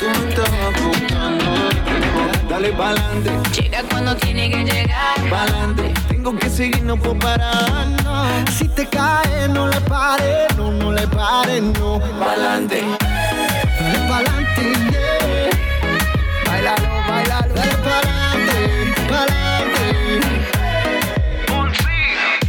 [0.00, 2.48] Tú me estabas buscando.
[2.48, 3.30] Dale pa'lante.
[3.60, 5.28] Llega cuando tiene que llegar.
[5.28, 5.92] Pa'lante.
[6.08, 7.88] Tengo que seguir, no puedo parar.
[8.04, 8.24] No.
[8.52, 12.00] Si te caes, no le pares, no, no le pares, no.
[12.18, 12.82] Pa'lante.
[13.80, 15.23] Dale pa'lante, yeah.
[17.24, 18.58] Bailalo, bailalo, dale pa'lante,
[19.08, 19.86] pa'lante.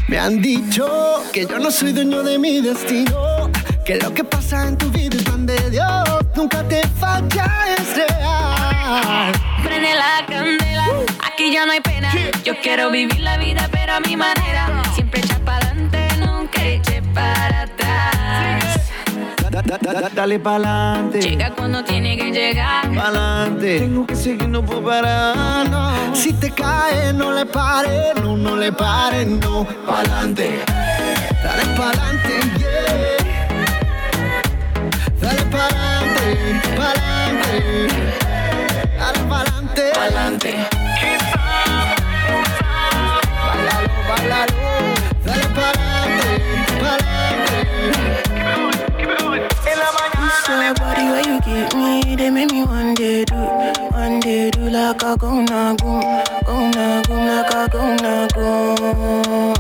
[0.07, 3.49] Me han dicho que yo no soy dueño de mi destino.
[3.85, 6.03] Que lo que pasa en tu vida es pan de Dios.
[6.35, 7.47] Nunca te falla,
[7.77, 9.31] es real.
[9.63, 10.87] Prende la candela,
[11.23, 12.11] aquí ya no hay pena.
[12.43, 14.81] Yo quiero vivir la vida, pero a mi manera.
[19.65, 21.19] Da, da, da, da, dale pa'lante.
[21.19, 22.87] Llega cuando tiene que llegar.
[22.93, 23.79] Pa'lante.
[23.79, 25.67] Tengo que seguir, no puedo parar.
[25.69, 26.15] No.
[26.15, 29.65] Si te caes, no le pares, no, no le pares, no.
[29.87, 30.63] Pa'lante.
[31.43, 33.17] Dale pa'lante, yeah.
[35.19, 36.25] Dale pa'lante,
[36.77, 37.53] pa'lante.
[38.99, 39.91] Dale pa'lante.
[39.95, 40.53] Pa'lante.
[43.41, 44.74] Bailalo, bailalo.
[50.45, 54.69] So body where you give me, they make me one day do, one day do
[54.69, 55.99] like a go na go,
[56.45, 59.53] go na go like a go na go.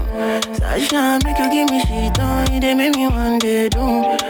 [0.53, 3.79] Sasha make you give me shit on, they make me one day do,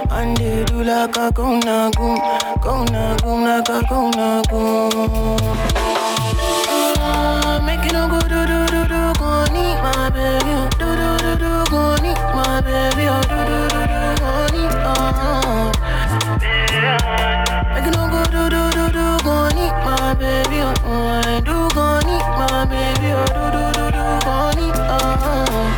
[0.07, 2.15] one day do like a go na go,
[2.63, 4.89] go na go like a go na go.
[6.97, 10.55] Ah, Make you no go do do do do go need my baby,
[19.55, 20.73] do go need my baby, oh.
[20.85, 21.39] oh.
[21.41, 21.69] Do
[23.11, 23.25] oh.
[23.25, 25.75] do do do do go need oh.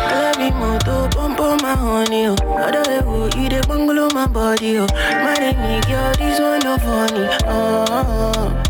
[0.00, 2.36] I love you moto, pump on my honey, oh.
[2.56, 4.86] I don't ever eat a bungalow my body, oh.
[4.94, 8.64] My name girl, this one no funny, oh.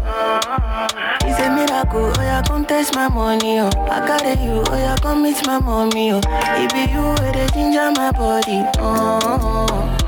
[1.25, 4.97] It's a miracle, oh yeah, come test my money, oh I carry you, oh yeah,
[5.03, 9.59] come meet my mommy, oh It you where they ginger my body, oh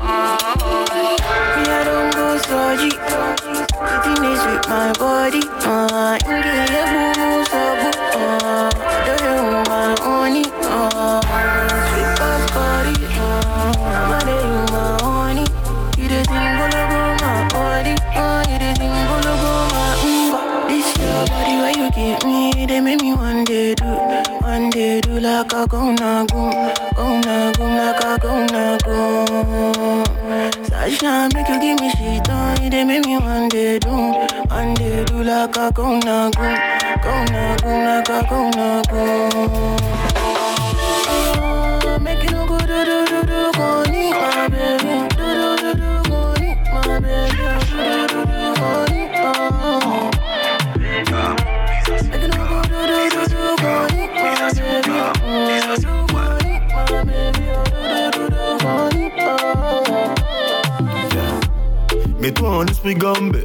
[2.47, 2.91] don't go surgery
[4.03, 6.43] Sitting is with my body, uh air,
[6.91, 8.69] boo, boo, uh
[9.05, 11.21] Do you want my honey, uh.
[11.21, 15.45] Sweet ass body, uh I'm day, you my honey.
[15.97, 20.39] You the thing, go, go, my body, uh You the thing, go, go, my umba
[20.67, 22.65] This your body, where you give me?
[22.65, 23.85] They make me one day do,
[24.41, 26.49] one day do Like a go, na, go,
[26.95, 30.03] go, na, go Like a go, na, go.
[30.67, 31.89] Sasha, make you give me
[32.71, 33.89] They make me one day do,
[34.47, 36.41] one day do Like a go, na, go,
[37.03, 39.90] go, na, go Like a go, na, go
[62.61, 63.43] En esprit gambé.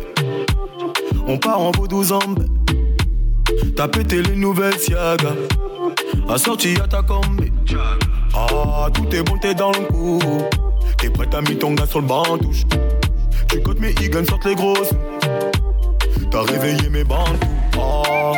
[1.27, 2.43] On part en vaudou zambé.
[3.75, 5.31] T'as pété les nouvelles Siaga.
[6.29, 7.51] Assorti à ta combi.
[8.35, 10.21] Ah, tout est bon, t'es dans le coup.
[10.99, 12.65] T'es prête à mettre ton gars sur le banc touche.
[13.49, 14.93] Tu cotes mes higgins, sortent les grosses.
[16.31, 17.43] T'as réveillé mes bandes.
[17.79, 18.33] Ah,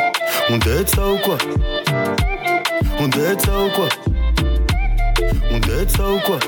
[0.49, 1.37] on date ça ou quoi?
[3.01, 3.89] On date ça ou quoi?
[5.51, 6.39] On date ça ou quoi?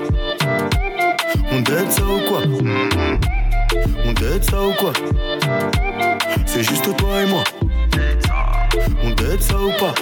[1.52, 3.31] On date ça ou quoi?
[4.06, 4.94] On date ça ou quoi
[6.46, 7.44] C'est juste toi et moi.
[9.04, 9.94] On date ça ou pas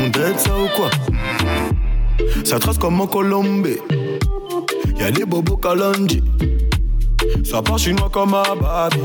[0.00, 0.90] On date ça ou quoi
[2.44, 3.78] Ça trace comme en Colombie.
[4.98, 6.22] Y'a les bobos Kalonji.
[7.44, 8.98] Ça part chinois comme à Babi.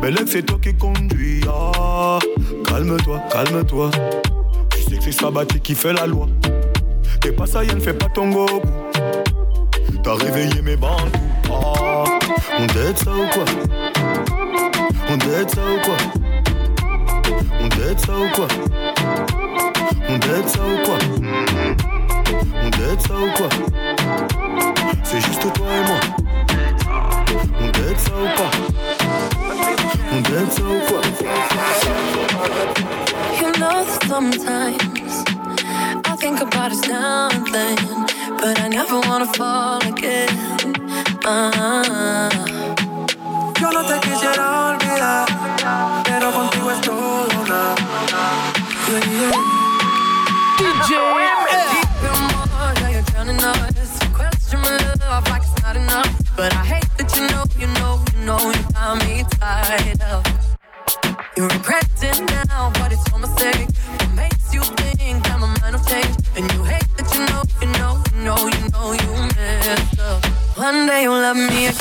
[0.00, 1.40] Belle c'est toi qui conduis.
[1.48, 2.18] Ah,
[2.66, 3.90] calme-toi, calme-toi.
[4.70, 6.26] Tu sais que c'est Sabati qui fait la loi.
[7.20, 8.46] T'es pas ça, ne fais pas ton go.
[10.02, 11.15] T'as réveillé mes bandes.
[12.58, 13.44] On date ça ou quoi
[15.08, 15.96] On date ça ou quoi
[17.60, 18.48] On date ça ou quoi
[20.08, 20.98] On date ça ou quoi
[22.62, 23.48] On date ça ou quoi
[25.04, 26.00] C'est juste toi et moi.
[27.60, 28.28] On date ça ou
[30.12, 31.00] On date ça ou quoi
[33.40, 35.24] You know sometimes
[36.04, 38.06] I think about us now and then,
[38.38, 40.85] but I never wanna fall again.
[41.28, 42.28] Ah.
[43.60, 45.26] Yo no te quisiera olvidar,
[46.04, 47.74] pero contigo es todo una.
[48.86, 49.32] Yeah, yeah.
[50.56, 50.90] DJ
[52.92, 53.98] you're drowning us.
[54.14, 56.08] Question my love like it's not enough.
[56.36, 60.24] But I hate that you know, you know, you know you got me tied up.
[61.36, 63.75] You regret it now, but it's your mistake.
[70.96, 71.75] way you love me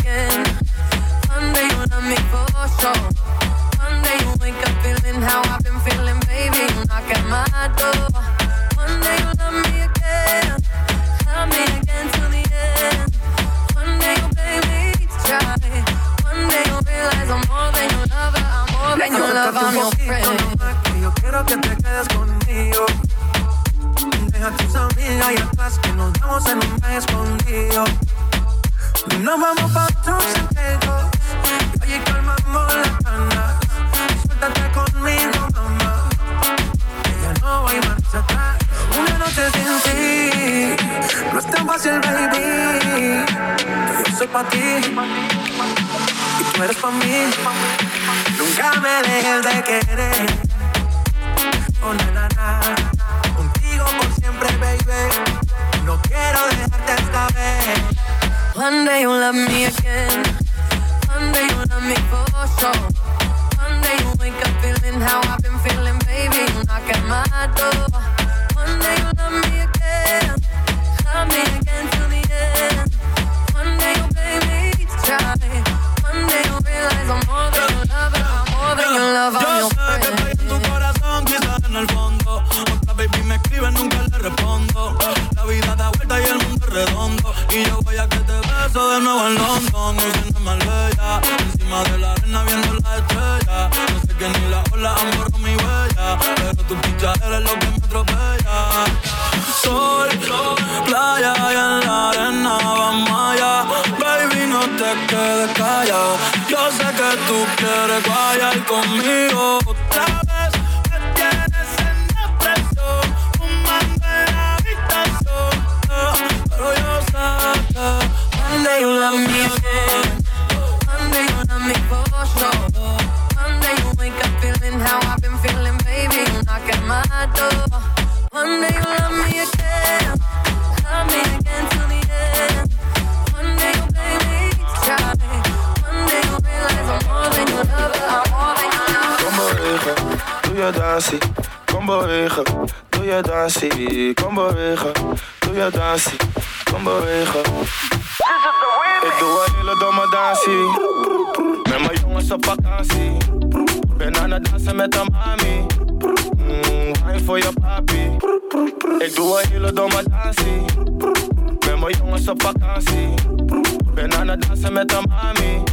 [164.73, 165.63] dansen met mami.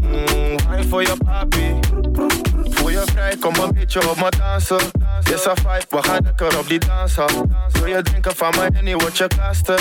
[0.00, 1.78] Mm, voor je papi.
[2.70, 4.78] Voel je vrij, kom een beetje op me dansen.
[5.32, 7.54] Is vibe, we gaan lekker op die dansen.
[7.72, 9.78] Wil je drinken van mij en word je kasten?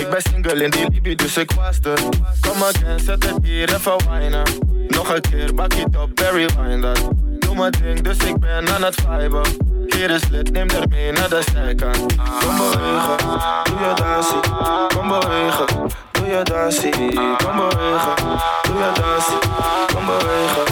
[0.00, 1.98] Ik ben single in die Libi, dus ik was er.
[2.40, 4.42] Kom again, zet het hier even wijnen.
[4.88, 7.08] Nog een keer, bak het op, Barry wine dat.
[7.38, 9.42] Doe mijn ding, dus ik ben aan het viben.
[9.86, 11.98] Hier is lid, neem er mee naar de zijkant.
[12.16, 13.16] Kom bewegen,
[13.64, 14.40] doe je dansie.
[14.96, 15.66] Kom bewegen,
[16.32, 16.90] je dansie.
[17.36, 18.14] Kom bewegen,
[18.62, 19.38] doe je dansie.
[19.94, 20.64] Kom bewegen.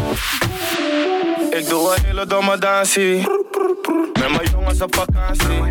[1.59, 3.17] Ik doe een hele domme dansie.
[4.13, 5.63] Met mijn jongens op vakantie.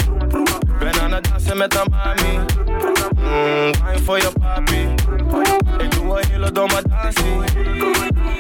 [0.80, 2.40] Ben aan het dansen met een mami.
[3.16, 3.72] Mm,
[4.06, 4.94] voor je papi.
[5.78, 7.38] Ik doe een hele domme dansie.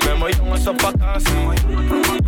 [0.06, 1.47] Met mijn jongens op vakantie.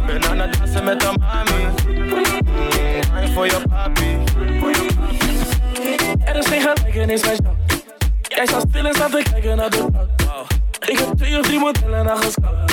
[0.05, 1.65] Ben aan het dansen met de mami.
[1.87, 4.17] Mm, voor je papi.
[6.25, 7.21] Er is geen gelijkenis.
[8.35, 10.30] Jij staat stil en staat te kijken naar de.
[10.87, 12.71] Ik heb twee of drie modellen naar gescout.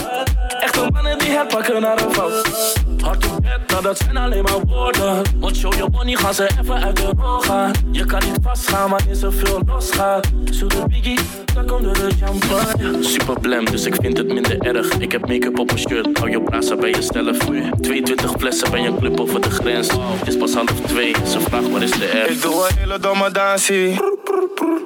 [0.60, 2.74] Echte mannen die het pakken naar een fout.
[3.00, 5.22] Hard op bed, nou dat zijn alleen maar woorden.
[5.38, 7.72] Want show je money gaan ze even uit de rol gaan.
[7.92, 10.28] Je kan niet vastgaan wanneer zoveel losgaat.
[10.50, 11.18] Zoete biggie,
[11.54, 13.02] dan komt de champagne.
[13.02, 14.98] Super blem, dus ik vind het minder erg.
[14.98, 17.70] Ik heb make-up op mijn shirt, hou je blazen bij je stellen voor je.
[17.80, 19.88] 22 flessen bij een club over de grens.
[19.90, 22.30] Het is pas half twee, ze vraagt waar is de R.
[22.30, 23.90] Ik doe een hele domme dansie.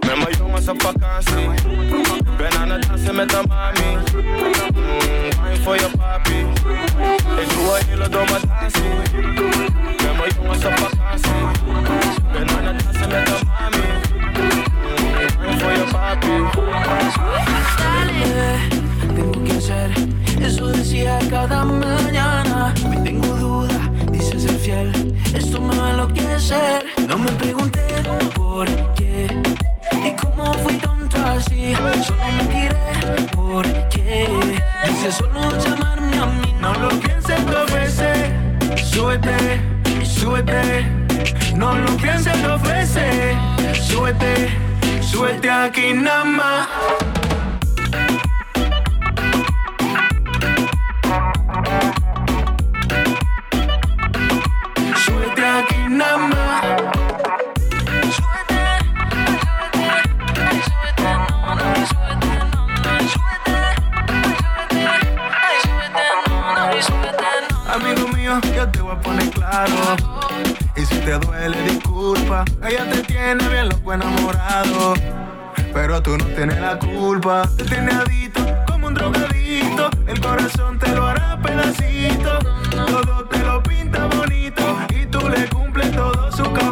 [0.00, 1.48] Met mijn jongens op vakantie.
[2.36, 3.96] Ben aan het dansen met de mami.
[4.14, 6.38] Mm, voor je papi.
[7.40, 8.82] Ik doe een hele domme dansie.
[9.96, 11.42] Met mijn jongens op vakantie.
[12.32, 13.86] Ben aan het dansen met de mami.
[15.40, 16.34] Mm, voor je papi.
[17.78, 18.58] Dale,
[19.14, 19.90] tengo que hacer.
[20.40, 22.72] Eso decía cada mañana.
[22.86, 24.90] Hoy tengo duda, dice ser fiel.
[25.34, 26.82] Esto me va a enloquecer.
[27.08, 27.80] No me pregunté
[28.34, 29.26] por qué
[30.04, 30.91] y cómo fui tonto
[31.36, 31.74] así.
[32.04, 34.28] Solo me tiré por qué.
[34.88, 36.54] Dice solo llamarme a mí.
[36.60, 38.30] No lo pienses dos veces.
[38.84, 39.60] Súbete,
[40.04, 40.86] súbete.
[41.56, 43.36] No lo pienses dos veces.
[43.80, 44.50] Súbete,
[45.00, 46.68] súbete aquí nada más.
[68.92, 69.96] A poner claro.
[70.76, 72.44] Y si te duele, disculpa.
[72.66, 74.94] Ella te tiene bien loco enamorado.
[75.72, 77.48] Pero tú no tienes la culpa.
[77.56, 79.90] Te tiene adicto como un drogadito.
[80.06, 82.38] El corazón te lo hará pedacito.
[82.70, 84.78] Todo te lo pinta bonito.
[84.90, 86.71] Y tú le cumples todos sus caprichos.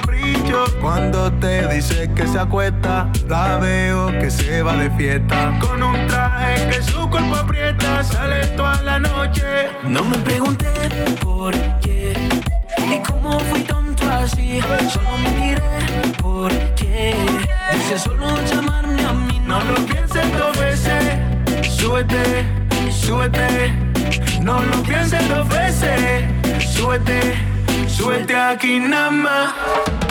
[1.01, 5.59] Cuando te dice que se acuesta, la veo que se va de fiesta.
[5.59, 8.05] Con un traje que su cuerpo aprieta.
[8.05, 9.71] Sale toda la noche.
[9.83, 10.69] No me pregunté
[11.23, 12.13] por qué
[12.77, 14.61] y cómo fui tonto así.
[14.91, 17.17] Solo me tiré por qué.
[17.73, 19.41] Dice solo llamarme a mí.
[19.47, 21.17] No lo pienses dos veces.
[21.79, 22.45] Súbete,
[22.91, 23.73] súbete.
[24.43, 26.25] No lo pienses dos veces.
[26.63, 27.39] Súbete,
[27.89, 30.10] súbete aquí nada más.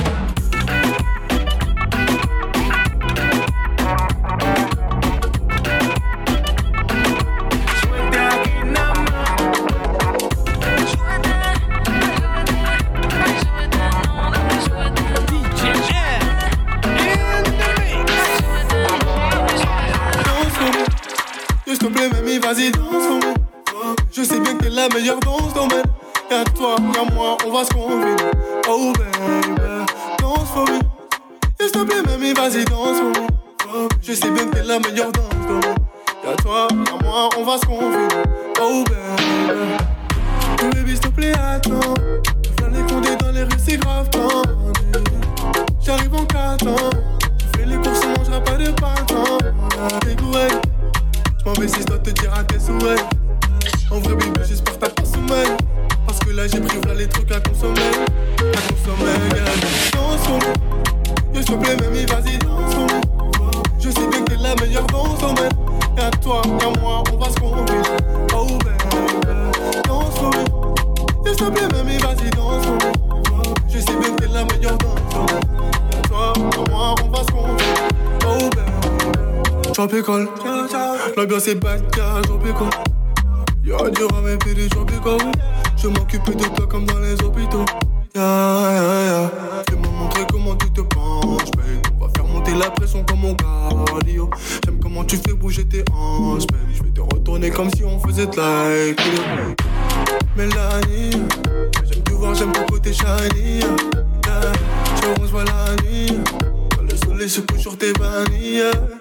[22.50, 23.96] Vas-y, danse moi.
[24.12, 25.86] Je sais bien que t'es la meilleure dans ce domaine.
[26.32, 28.24] Y'a toi, y'a moi, on va se convaincre.
[28.68, 29.56] Oh baby,
[30.20, 30.80] danse pour moi.
[31.60, 33.88] S'il te plaît, mamie, vas-y, danse moi.
[34.02, 35.76] Je sais bien que t'es la meilleure dans ce domaine.
[36.24, 38.16] Y'a toi, y'a moi, on va se convaincre.
[38.62, 40.76] Oh baby.
[40.76, 41.94] Baby, s'il te plaît, attends.
[42.60, 45.04] Faire les condés dans les rues, c'est grave tendu.
[45.82, 46.90] J'arrive en 4 ans.
[47.38, 49.38] Je fais les courses, on mangera pas de printemps.
[50.02, 50.48] T'es doué.
[51.44, 53.00] J'm'en vais si je dois te dire à tes souhaits.
[53.92, 55.48] En vrai, baby, j'espère t'as pas sommeil.
[56.06, 57.80] Parce que là, j'ai pris voilà les trucs à consommer.
[58.40, 60.40] À consommer, moi.
[61.34, 62.88] Yo, s'il te plaît, mamie, vas-y, moi.
[63.80, 65.18] Je sais bien que t'es la meilleure dans.
[65.98, 67.74] Y'a toi, y'a moi, on va se convaincre.
[68.34, 68.48] Oh,
[69.88, 70.32] pour moi.
[71.26, 72.62] Yo, s'il te plaît, mamie, vas-y, moi.
[73.68, 74.96] Je sais bien que t'es la meilleure dans.
[75.92, 77.64] Y'a toi, y'a moi, on va se convaincre.
[78.28, 78.50] Oh,
[79.88, 80.04] baby.
[80.04, 80.28] Tropical,
[81.16, 82.70] l'ambiance est yeah, tropical.
[83.64, 85.32] Y'a du rhum et du tropical.
[85.78, 87.64] Je m'occupe de toi comme dans les hôpitaux.
[88.14, 89.32] Yeah, yeah, yeah.
[89.70, 91.50] Fais-moi montrer comment tu te penches.
[91.96, 94.30] On va faire monter la pression comme mon cardio.
[94.66, 96.44] J'aime comment tu fais bouger tes hanches.
[96.76, 98.94] Je vais te retourner comme si on faisait de la
[100.36, 101.24] Mélanie,
[101.90, 103.60] j'aime te voir, j'aime ton côté shiny.
[103.60, 104.52] Yeah.
[105.02, 106.20] Je la nuit.
[106.82, 108.99] Le soleil se couche sur tes vanilles.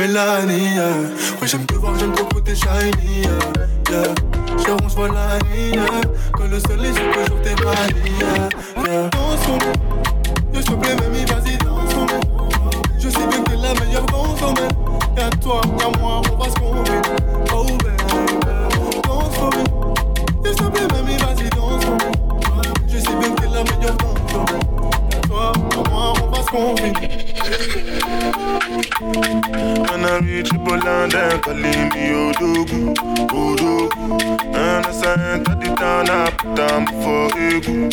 [0.00, 0.94] Mélanie, yeah.
[1.42, 3.28] ouais j'aime te voir, j'aime ton côté shiny, yeah.
[3.90, 4.76] yeah.
[4.80, 5.84] Ronce vois la nuit, yeah.
[6.32, 8.48] quand le soleil se sur tes vanilles, yeah.
[8.88, 9.10] yeah.
[10.54, 11.82] Yo s'il te plaît mamie, vas-y moi.
[12.98, 14.72] Je sais bien que t'es la meilleure dans ce domaine.
[15.18, 17.10] Y'a toi, y'a moi, on va se convaincre.
[17.54, 17.94] Oh baby.
[19.06, 21.78] Yo s'il te plaît mamie, vas-y moi.
[22.88, 24.69] Je sais bien que t'es la meilleure dans
[26.52, 26.94] moving.
[29.86, 31.72] When I reach Poland, they call me
[32.22, 32.94] Odogu,
[33.28, 33.90] Odogu,
[34.54, 37.88] and I sent town, I put down for Egu,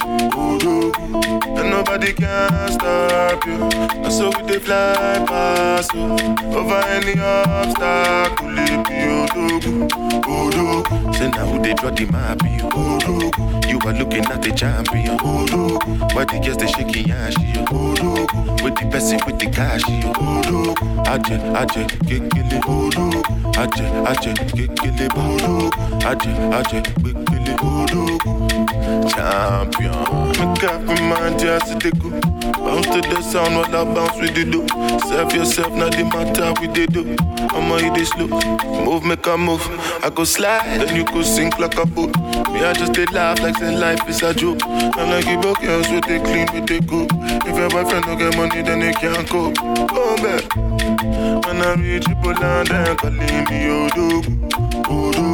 [1.58, 3.64] And nobody can stop you.
[4.04, 6.12] And so we they fly past you.
[6.58, 9.88] Over any obstacle, it be Odogu,
[10.24, 11.16] Odogu.
[11.16, 11.74] Say now who they
[13.08, 13.32] you.
[13.70, 16.14] You are looking at the champion, Odogu.
[16.14, 17.64] Why the girls they shaking ass, you.
[18.64, 20.76] With the person with the cash, you Odogu.
[21.08, 23.22] Aje, aje, kekele, Odogu.
[23.56, 25.70] Aje, aje, kekele, Odogu.
[26.06, 29.10] Aje, aje, kekele, Odogu.
[29.10, 29.93] Champion.
[30.38, 32.10] Make up your mind, just to go.
[32.52, 34.68] Bounce to the sound while I bounce with the do.
[35.08, 37.16] Serve yourself, not the matter with the do.
[37.56, 38.28] I'ma hit this slow.
[38.84, 39.66] Move, make a move.
[40.04, 42.16] I go slide, then you go sink like a boat.
[42.52, 44.64] Me, I just did laugh like say life is a joke.
[44.66, 47.10] And I give up girls with they clean, with they cook.
[47.45, 49.56] If your boyfriend don't get money, then they can't cope.
[49.62, 50.56] Oh, go back.
[51.45, 54.50] When I reach people land, then calling me oh, Odogu,
[54.84, 55.26] Odogu.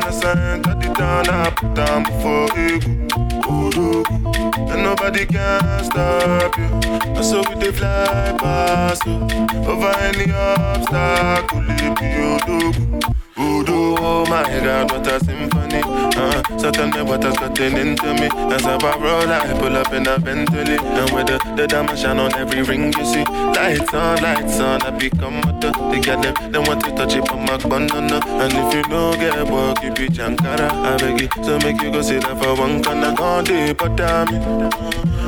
[0.00, 0.88] And as I enter the
[1.30, 3.08] I put down before Egu,
[3.42, 4.72] Odogu.
[4.72, 6.70] And nobody can stop you.
[7.16, 9.20] And so we they fly past you.
[9.68, 13.19] Over any obstacle, Odogu.
[13.40, 15.80] Voodoo, oh my God, what a symphony.
[16.14, 18.28] Uh, so tell me what has gotten into me.
[18.52, 20.76] As I roll, I pull up in a Bentley.
[20.76, 23.24] And with the, the diamond shine on every ring you see.
[23.24, 27.14] Lights on, lights on, I become a the They get them, they want to touch
[27.14, 28.20] it on my banana.
[28.26, 30.68] And if you know get work, you be Jankara.
[30.70, 33.14] I beg you, so make you go sit down for one corner.
[33.18, 34.74] All day, but damn it.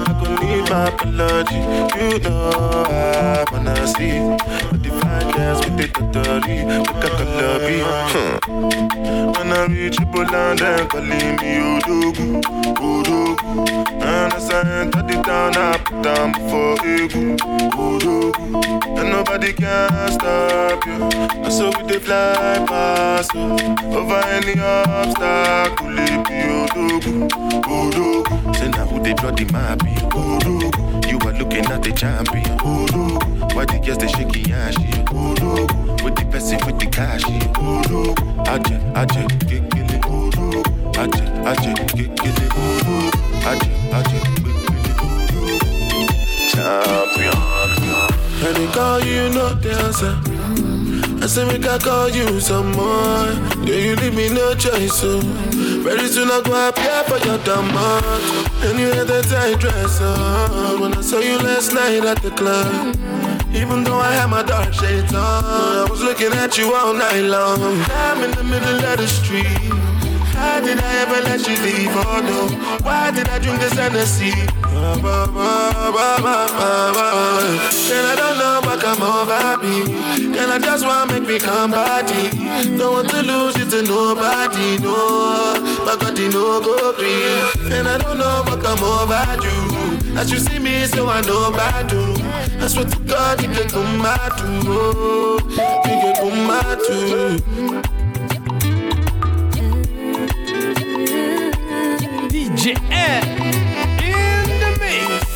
[0.04, 1.60] I could need my apology.
[1.96, 4.82] You know I wanna see.
[5.20, 5.88] Dance with the
[6.46, 8.40] we got color
[9.36, 12.40] When I reach Triple then calling me Odogu,
[12.76, 14.02] Odogu.
[14.02, 17.36] And as I enter the town, I put down before Egu,
[17.72, 18.98] Odogu.
[18.98, 21.10] And nobody can stop you.
[21.44, 23.52] And so we they fly past you.
[23.94, 27.28] Over any obstacle, it be Odogu,
[27.64, 28.56] Odogu.
[28.56, 30.91] Say now who they draw the map, are
[31.43, 33.55] looking at the champion, Odogu.
[33.55, 34.76] Why the girls they shaking ass,
[35.11, 36.05] Odogu.
[36.05, 38.14] With the person with the cash, Odogu.
[38.47, 40.62] Aje, aje, kekele, Odogu.
[41.03, 43.11] Aje, aje, kekele, Odogu.
[43.51, 44.53] Aje, aje, kekele.
[46.51, 47.38] Champion.
[48.45, 50.16] And they call you, no dancer.
[51.22, 53.26] I say make I call you some more.
[53.64, 55.20] Yeah, you leave me no choice, so
[55.83, 57.39] very soon I go appear for your.
[58.64, 62.30] And you had that tight dress on when I saw you last night at the
[62.30, 62.97] club.
[63.53, 67.22] Even though I had my dark shades on, I was looking at you all night
[67.22, 67.61] long.
[68.07, 69.93] I'm in the middle of the street.
[70.35, 71.93] How did I ever let you leave?
[71.95, 72.49] Oh no,
[72.83, 74.33] why did I drink this Hennessy?
[74.33, 74.87] And
[78.07, 79.93] I don't know what come over me.
[80.39, 82.30] And I just wanna make me come body.
[82.76, 85.61] Don't want to lose it to nobody, no.
[85.85, 87.72] My God, you know go free.
[87.76, 90.16] And I don't know what come over you.
[90.16, 92.14] As you see me, so I know about do.
[92.61, 95.41] I swear to God, you can come out too.
[95.43, 97.43] You can come out too.
[102.30, 103.24] DJ in
[104.61, 105.26] the mix.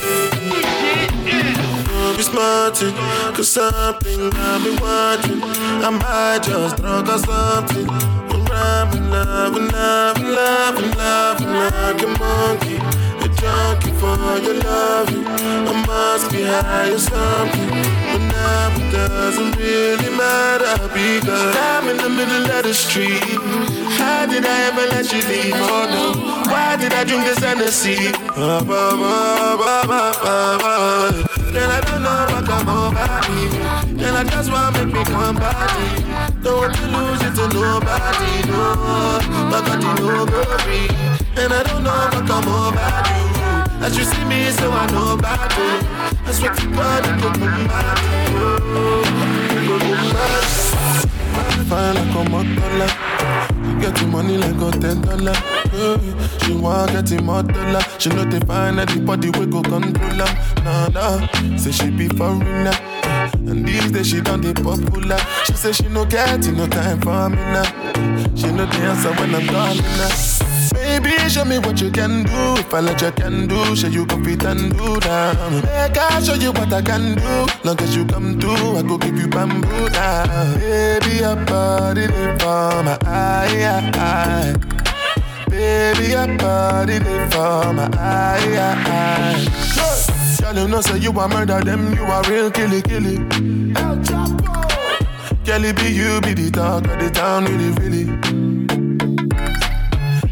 [2.17, 2.95] be smarting,
[3.35, 5.43] cause something I've been watching.
[5.85, 8.26] I might just drunk or something.
[8.57, 12.77] I'm rhyming, loving, loving, loving, loving like a monkey.
[13.25, 15.27] A junkie for your loving.
[15.27, 17.69] I must be high or something.
[18.11, 23.23] But now it doesn't really matter because I'm in the middle of the street.
[23.99, 25.55] How did I ever let you leave?
[25.55, 28.13] Oh no, why did I drink this Hennessy?
[28.13, 33.86] Ba, ba, ba, ba, ba, ba, I don't know what come over me.
[34.07, 35.89] Then I just wanna make me come body.
[36.41, 39.19] Don't want to lose it to nobody, no.
[39.51, 40.87] But God, you know go free.
[41.35, 43.85] And I don't know what come over you.
[43.85, 45.83] As you see me, so I know about you.
[46.23, 47.03] I swear to God.
[47.05, 48.07] You go boom body.
[51.67, 52.87] Fine like a motor
[53.81, 55.35] Get the money like a ten dollar.
[55.75, 56.39] Yeah.
[56.47, 57.83] She want get him more dollar.
[57.99, 60.63] She know they find anybody we go control her.
[60.63, 62.96] Nah nah, say she be foreigner.
[63.35, 65.19] And these days she done the popular.
[65.47, 67.65] She say she no get no time for me now.
[68.35, 70.37] She no answer when I'm calling now.
[70.73, 72.55] Baby, show me what you can do.
[72.61, 75.53] If I let you can do, show you go fit and do that.
[75.53, 77.47] Make I show you what I can do.
[77.65, 80.55] Long as you come through, I go give you bamboo now.
[80.59, 84.55] Baby, your body they for my eye, eye.
[85.49, 88.57] Baby, your body they for my eye,
[88.87, 90.26] eye.
[90.47, 93.17] Girl, you know say you a murder them, you a real killy killy.
[93.75, 94.47] El Chapo.
[95.45, 98.05] It be you, be the talk of the town, really, really.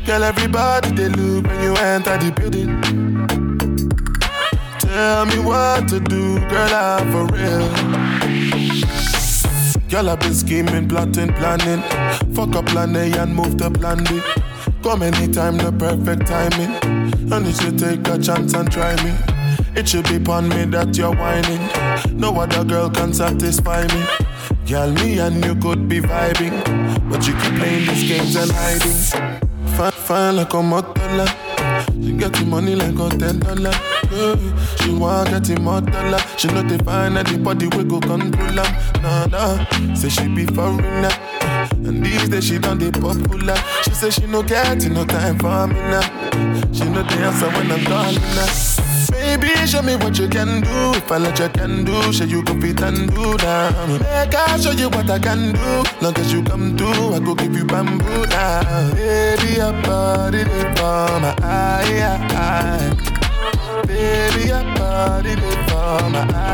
[0.07, 2.81] Girl, everybody they look when you enter the building.
[4.79, 7.69] Tell me what to do, girl, I'm for real.
[9.89, 11.83] Girl, I've been scheming, plotting, planning.
[12.37, 14.23] Fuck up plan A and move to plan B.
[14.81, 16.77] Come anytime, the perfect timing.
[17.33, 19.34] And you should take a chance and try me.
[19.77, 22.18] It should be upon me that you're whining.
[22.18, 24.05] No other girl can satisfy me.
[24.68, 26.62] Girl, me and you could be vibing,
[27.11, 29.41] but you keep playing these games and hiding.
[29.77, 31.27] Fine, fine like a motola.
[31.93, 33.72] She get the money like a ten dollar.
[34.12, 34.37] Yeah.
[34.77, 35.59] She want get the
[35.91, 36.18] dollar.
[36.39, 39.01] She know they the anybody we go control her.
[39.03, 39.95] Nah, nah.
[39.95, 41.11] Say she be foreigner.
[41.72, 43.57] And these days she done the popular.
[43.83, 46.03] She say she no get no time for me now.
[46.72, 48.93] She know the answer when I'm calling her.
[49.25, 50.93] Baby, show me what you can do.
[50.99, 53.87] If I let you can do, show you can fit and do now.
[53.87, 55.70] Make I show you what I can do.
[56.03, 58.93] Long as you come through, I go give you bamboo now.
[58.95, 63.83] Baby, your body they for my eye, eye.
[63.87, 66.54] Baby, your body they for my eye.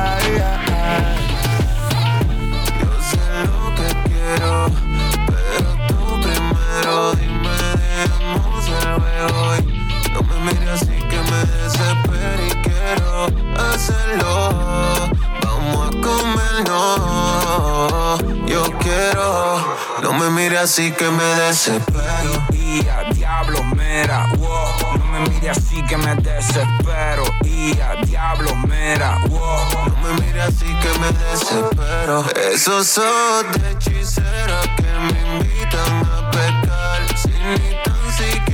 [18.47, 22.33] Yo quiero, no me mires así que me desespero.
[22.53, 24.99] Y a diablo, mera, wow.
[24.99, 27.25] No me mire así que me desespero.
[27.45, 29.89] Y a diablo, mera, wow.
[29.89, 32.25] No me mires así que me desespero.
[32.53, 37.19] Esos ojos de hechicera que me invitan a pecar.
[37.19, 38.50] Sin ni tan siquiera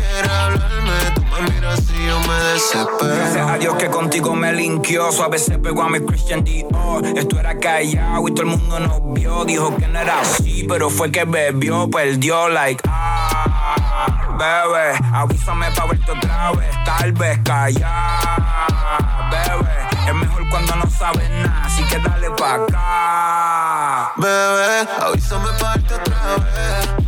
[2.26, 3.14] me desespero.
[3.14, 5.08] Gracias a Dios que contigo me linkió.
[5.22, 7.04] A veces pegó a mi Christian Dior.
[7.16, 9.44] Esto era callado y todo el mundo nos vio.
[9.44, 14.98] Dijo que no era así, pero fue que bebió, perdió, like, ah, bebé.
[15.12, 17.90] Avísame pa' verte otra vez, tal vez callar,
[19.30, 20.08] bebé.
[20.08, 24.12] Es mejor cuando no sabes nada, así que dale pa' acá.
[24.16, 27.05] Bebé, avísame parte otra vez.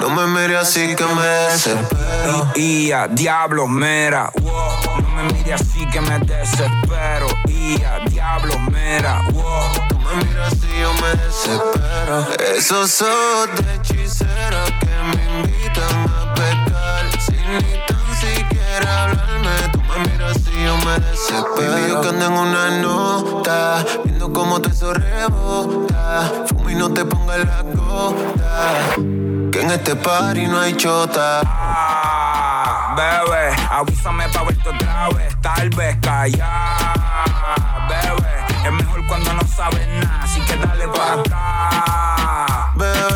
[0.00, 2.52] No me mires así que me desespero.
[2.54, 5.02] Y a diablo, mera, wow.
[5.02, 7.28] No me mire así que me desespero.
[7.48, 9.88] Y a diablo, mera, wow.
[9.88, 12.26] Tú me miras y yo me desespero.
[12.56, 17.20] Esos ojos de hechicera que me invitan a pecar.
[17.20, 21.72] Sin ni tan siquiera hablarme, tú me miras yo me desespero.
[21.72, 26.32] Baby, yo que ando en una nota, viendo cómo te eso rebota.
[26.46, 28.96] Fuma y no te pongas la gota.
[29.52, 31.42] Que en este party no hay chota.
[31.44, 36.94] Ah, bebé, avísame pa' verte otra vez, tal vez callar,
[37.88, 38.34] bebé.
[38.64, 42.72] Es mejor cuando no sabes nada, así que dale pa' acá.
[42.76, 43.15] Bebé,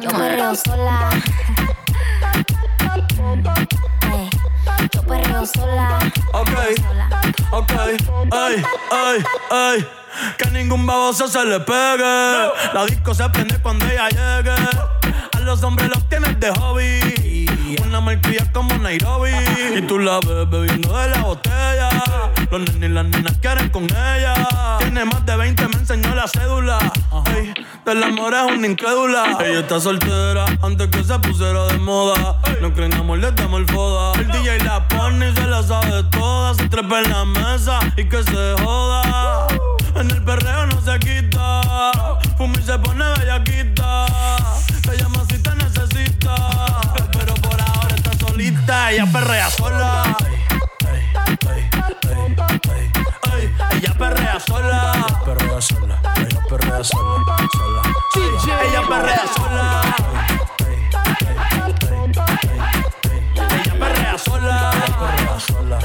[0.00, 1.10] yo perreo sola.
[4.92, 5.98] Yo perreo sola.
[6.32, 6.50] Ok,
[7.50, 7.72] ok,
[8.32, 9.86] ay, ay, ay.
[10.38, 12.04] Que ningún baboso se le pegue.
[12.74, 14.50] La disco se prende cuando ella llegue.
[14.50, 17.76] A los hombres los tienes de hobby.
[17.82, 19.30] Una malcria como Nairobi.
[19.76, 21.90] Y tú la ves bebiendo de la botella.
[22.50, 24.78] Los nenes y las nenas quieren con ella.
[24.78, 26.78] Tiene más de 20, me enseñó la cédula.
[27.86, 29.38] Del amor es una incrédula.
[29.44, 32.36] Ella está soltera antes que se pusiera de moda.
[32.60, 34.12] No creen amor, le damos el foda.
[34.20, 36.54] El DJ la pone y se la sabe toda.
[36.54, 39.46] Se trepa en la mesa y que se joda.
[39.94, 41.60] En el perreo no se quita.
[42.36, 44.06] Fuma y se pone bellaquita.
[44.82, 46.34] Te llama si te necesita.
[47.12, 48.90] Pero por ahora está solita.
[48.90, 50.25] Ella perrea sola.
[54.36, 54.92] Perrea sola.
[54.96, 56.00] Ella perrea sola.
[56.16, 57.22] Ella perrea sola.
[57.62, 58.62] sola.
[58.64, 59.80] Ella perrea sola.
[63.48, 64.70] Ella perrea sola.
[64.98, 65.78] Perrea sola.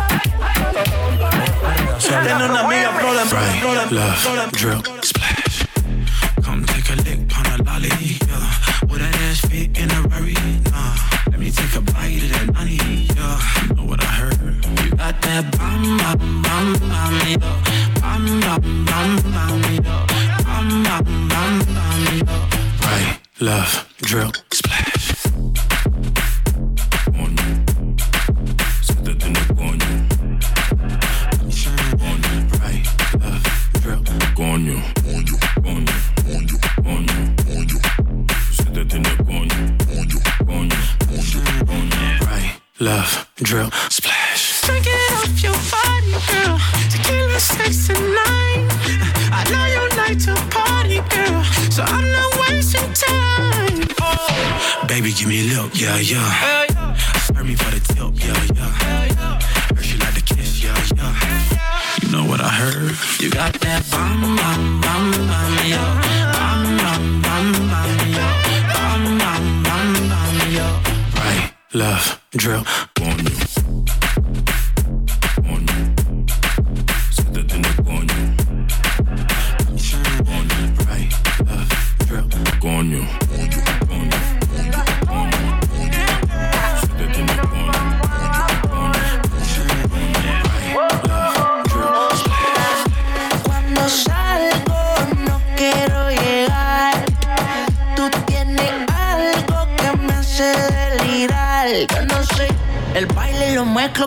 [2.24, 4.50] Tiene una amiga problem, problem, problem, problem.
[4.52, 5.51] drill, splash.
[23.42, 24.32] love, drill,
[42.22, 44.11] Right, love, drill, splash.
[47.42, 47.90] Sex.
[49.34, 51.44] I know you like to party, girl.
[51.72, 53.88] So I'm not wasting time.
[54.00, 54.86] Oh.
[54.88, 56.68] Baby, give me a look, yeah, yeah.
[57.26, 58.72] Serve me for the tip, yeah, yeah.
[59.76, 61.14] Heard she like to kiss, yeah, yeah.
[62.04, 62.96] You know what I heard?
[63.20, 65.82] You got that bam, bam, bam, bam, yeah.
[66.34, 68.34] Bam, bam, bam, bam, yeah.
[68.74, 70.84] Bam, bam, bam, bam, yeah.
[71.16, 72.64] Right, left, drill,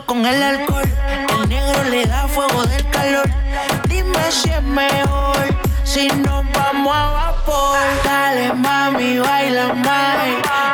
[0.02, 0.82] con el alcohol.
[1.40, 3.28] El negro le da fuego del calor.
[3.88, 5.36] Dime si es mejor.
[5.84, 7.78] Si nos vamos a vapor.
[8.02, 10.16] Dale mami, baila más.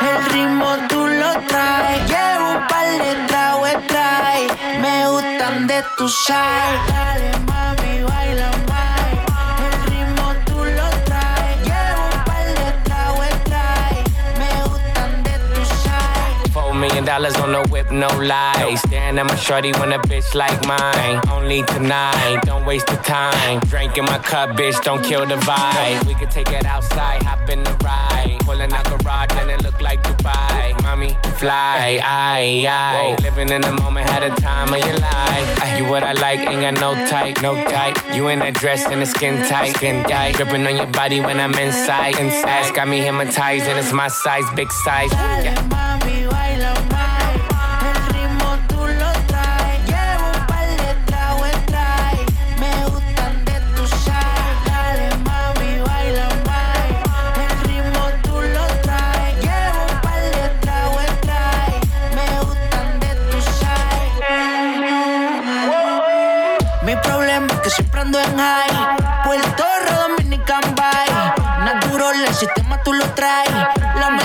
[0.08, 2.08] El ritmo tú lo traes.
[2.08, 4.46] Llevo un par de tragos trae.
[4.80, 6.80] Me gustan de tu sal.
[6.88, 7.49] Dale
[16.81, 18.74] million dollars on the whip, no lie.
[18.87, 21.20] Staring at my shorty when a bitch like mine.
[21.31, 23.61] Only tonight, don't waste the time.
[23.61, 26.07] Drink in my cup, bitch, don't kill the vibe.
[26.07, 28.39] We could take it outside, hop in the ride.
[28.41, 30.81] Pulling out garage and it look like Dubai.
[30.83, 33.16] Mommy, fly, aye, aye.
[33.22, 35.62] Living in the moment, had a time of your life.
[35.62, 37.97] Ay, You what I like, ain't got no type, no type.
[38.14, 40.37] You in that dress and the skin tight, skin tight.
[40.37, 42.74] Gripping on your body when I'm inside, inside.
[42.74, 45.12] Got me hypnotized and it's my size, big size.
[45.12, 45.80] Yeah.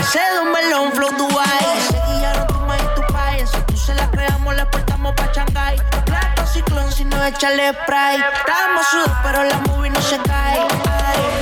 [0.06, 1.66] La Mercedes, un melón, flow Dubai.
[1.90, 3.50] Seguillaron tu maíz, tu país.
[3.50, 5.78] Si tú se la creamos, la exportamos pa' Shanghai.
[6.06, 8.18] Plato ciclón, si no echarle spray.
[8.18, 10.60] Estamos sudados, pero la movie no se cae.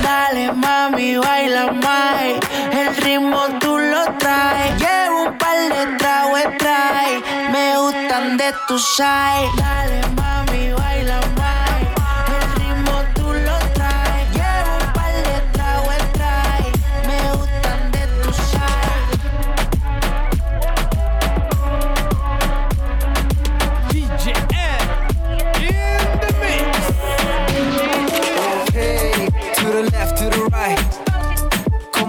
[0.02, 2.22] Dale, mami, baila más.
[2.72, 4.80] El ritmo tú lo traes.
[4.80, 7.22] Llevo un par de tragos, trae.
[7.50, 9.50] Me gustan de tu side.
[9.58, 10.93] Dale, mami, baila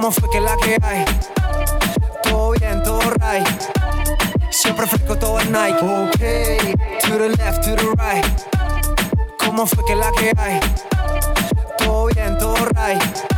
[0.06, 1.04] ¿Cómo fue que la que hay?
[2.22, 3.48] Todo bien, todo right.
[4.52, 5.48] Siempre fresco, todo el.
[5.48, 8.24] Okay, to the left, to the right.
[9.40, 10.60] ¿Cómo fue que la que hay?
[11.80, 13.35] Todo bien, todo right.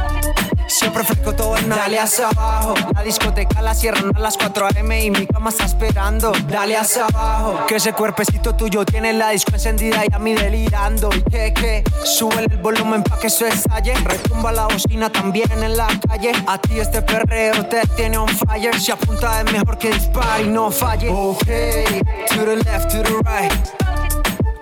[0.78, 1.76] Siempre fresco todo el Nike.
[1.76, 2.76] Dale hacia abajo.
[2.94, 5.06] La discoteca la cierran a las 4 a.m.
[5.06, 6.32] y mi cama está esperando.
[6.48, 7.66] Dale hacia abajo.
[7.66, 11.10] Que ese cuerpecito tuyo tiene la disco encendida y a mí delirando.
[11.16, 13.96] Y que, que, sube el volumen pa' que eso estalle.
[13.96, 16.32] Retumba la bocina también en la calle.
[16.46, 18.80] A ti este perreo te tiene on fire.
[18.80, 21.10] Si apunta es mejor que dispare y no falle.
[21.10, 23.52] Ok, to the left, to the right.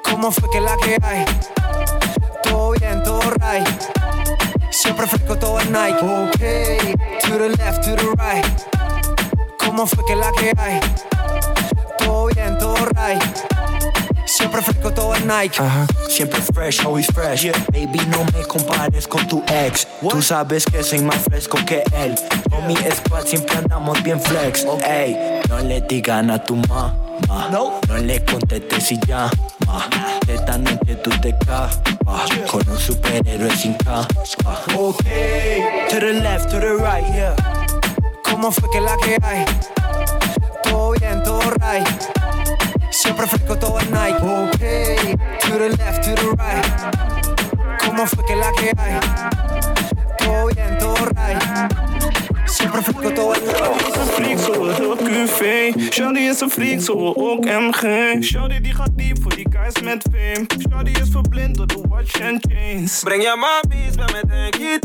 [0.10, 1.26] ¿Cómo fue que la que hay?
[2.42, 4.05] Todo bien, todo right.
[4.86, 5.76] Siempre fresco todo el.
[5.76, 6.38] Ok,
[7.24, 8.46] to the left, to the right.
[9.58, 10.80] ¿Cómo fue que la que hay?
[11.98, 13.55] Todo bien, todo right.
[14.26, 15.62] Siempre fresco todo el Nike.
[16.10, 17.52] Siempre fresh, always fresh.
[17.72, 19.88] Baby, no me compares con tu ex.
[20.10, 22.16] Tú sabes que soy más fresco que él.
[22.50, 24.66] Con mi squad siempre andamos bien flex.
[24.88, 26.96] Ey, no le digan a tu mamá.
[27.52, 27.80] No.
[28.02, 29.32] le contestes si llama.
[30.28, 34.08] Esta noche tú te capas con un superhéroe sin capa.
[34.78, 35.04] Ok,
[35.90, 37.36] to the left, to the right, yeah.
[38.24, 39.46] ¿Cómo fue que la que hay?
[40.64, 42.25] Todo bien, todo right.
[43.06, 44.18] Siempre fresco todo el Nike.
[44.18, 46.66] Ok, to the left, to the right.
[47.86, 49.00] ¿Cómo fue que la que hay?
[50.18, 51.40] Todo bien, todo right.
[52.48, 55.92] Siempre fresco todo el Shawty is een freak, zo heel QV.
[55.94, 57.84] Shawty is een freak, zo ook MG.
[58.24, 60.46] Shawty die gaat diep voor die guys met fame.
[60.70, 63.04] Shawty is verblind door de watch and chains.
[63.04, 64.80] Breng je mappies bij met een.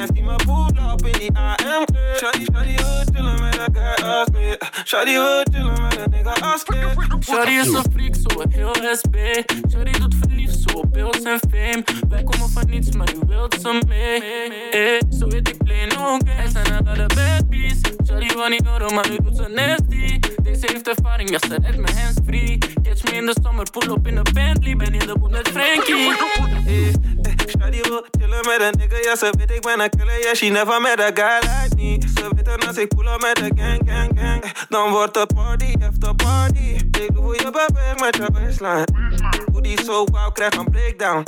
[0.00, 0.71] En zie voelen
[1.02, 2.16] op in die AMG.
[2.16, 4.58] Shawty, shawty, hoort chillen met een guy als me.
[4.84, 6.92] Shawty, hoort chillen met een nigga als me.
[7.20, 9.16] Shawty is een freak, zo heel SB.
[9.70, 11.84] Shawty doet verliefd, zo op beeld en fame.
[12.08, 14.22] Wij komen van niets, maar je wilt ze mee.
[14.70, 16.24] Eh, zo weet ik play no games.
[16.26, 17.80] Hij zijn de bad beats.
[18.06, 20.18] Shawty wil niet horen, maar nu doet ze nasty.
[20.42, 22.58] Deze heeft ervaring, ja, ze redt mijn hands free.
[22.82, 24.76] Catch me in de summer, pull up in de Bentley.
[24.76, 26.14] Ben in de boot met Frankie.
[26.66, 26.94] Eh, eh,
[27.58, 30.46] Shawty wil chillen met een nigga, ja ze weet ik ben een killer, yeah she
[30.46, 31.98] never met a guy like me.
[32.14, 35.74] Ze weten als ik pull up met de gang, gang, gang, dan wordt het party
[35.88, 36.76] after party.
[37.02, 38.86] Ik doe je beweeg met je waistline.
[39.52, 41.24] Hoe die zo wauw krijgt een breakdown.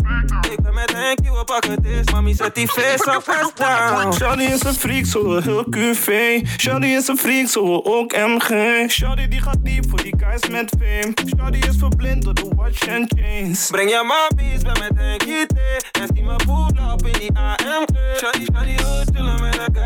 [0.51, 4.13] Ik ben met Henkie, we pakken is, mami zet die face op vast down.
[4.13, 6.41] Shawty is een freak, zo heel QV.
[6.59, 8.51] Shawty is een freak, zo ook MG.
[8.91, 11.13] Shawty die gaat diep voor die guys met fame.
[11.37, 13.69] Shawty is verblind door de watch and chains.
[13.71, 15.83] Breng je mappies bij met een giete.
[15.93, 18.19] En zie me voelen op in die AMG.
[18.19, 19.77] Shawty, shawty, hoort chillen met een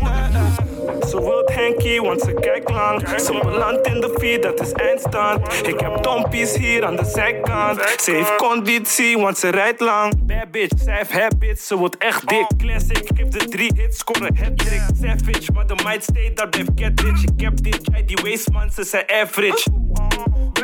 [0.00, 0.66] een.
[1.08, 3.08] Ze wilt Henkie, want ze kijkt lang.
[3.08, 5.66] Ze belandt in de feed, dat is eindstand.
[5.66, 7.80] Ik heb dompies hier aan de zijkant.
[8.00, 10.26] Ze heeft conditie, want ze rijdt lang.
[10.26, 12.46] Bad bitch, zij heeft habits, ze wordt echt dik.
[12.58, 14.82] Classic, ik heb de drie hits, scoren hat-trick.
[15.00, 17.22] Savage, maar de might stay, dat blijft get rich.
[17.22, 19.70] Ik heb dit, jij die waste man, ze zijn average.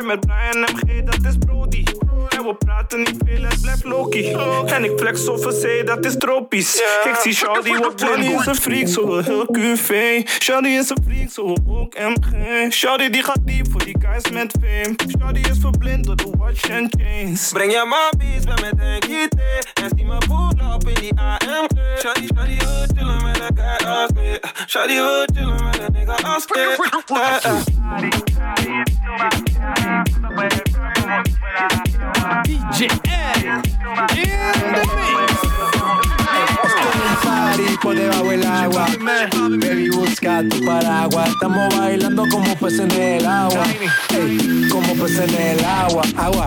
[0.05, 1.83] Met Brian MG, dat is Brody.
[2.29, 4.31] En we praten niet veel, het blijft Loki.
[4.65, 6.75] En ik flex over zee, dat is tropisch.
[7.03, 10.21] Ik zie Shawty wat Johnny is een freak, zo heel QV.
[10.41, 12.71] Shawty is een freak, zo ook MG.
[12.73, 14.95] Shawty die gaat diep voor die guys met fame.
[15.19, 17.51] Shawty is verblind door de watch and chains.
[17.51, 19.63] Breng je mappies bij met een giete.
[19.73, 21.99] En zie me voelen op in die AMG.
[21.99, 24.41] Shawty, shawty, hoort chillen met een guy als me.
[24.67, 26.77] Shawty, hoort chillen met een nigga als me.
[27.13, 27.61] Eh, eh.
[32.45, 34.31] DJ in
[34.73, 35.33] the mix.
[37.23, 38.87] Party por debajo del agua.
[38.99, 41.29] Baby, busca tu paraguas.
[41.29, 43.65] Estamos bailando como peces en el agua.
[44.71, 46.03] Como peces en el agua.
[46.17, 46.45] Agua.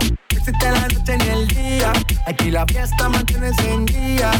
[0.62, 1.92] La noche ni el día.
[2.26, 4.32] Aquí la fiesta mantiene encendida.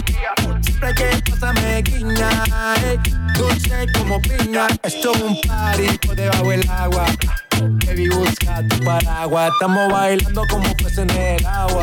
[0.61, 2.45] Siempre que pasa me guiña.
[3.37, 4.67] dulce como piña.
[4.83, 7.07] Esto es un party por debajo del agua.
[7.61, 9.51] Baby, busca tu paraguas.
[9.53, 11.83] Estamos bailando como peces en el agua.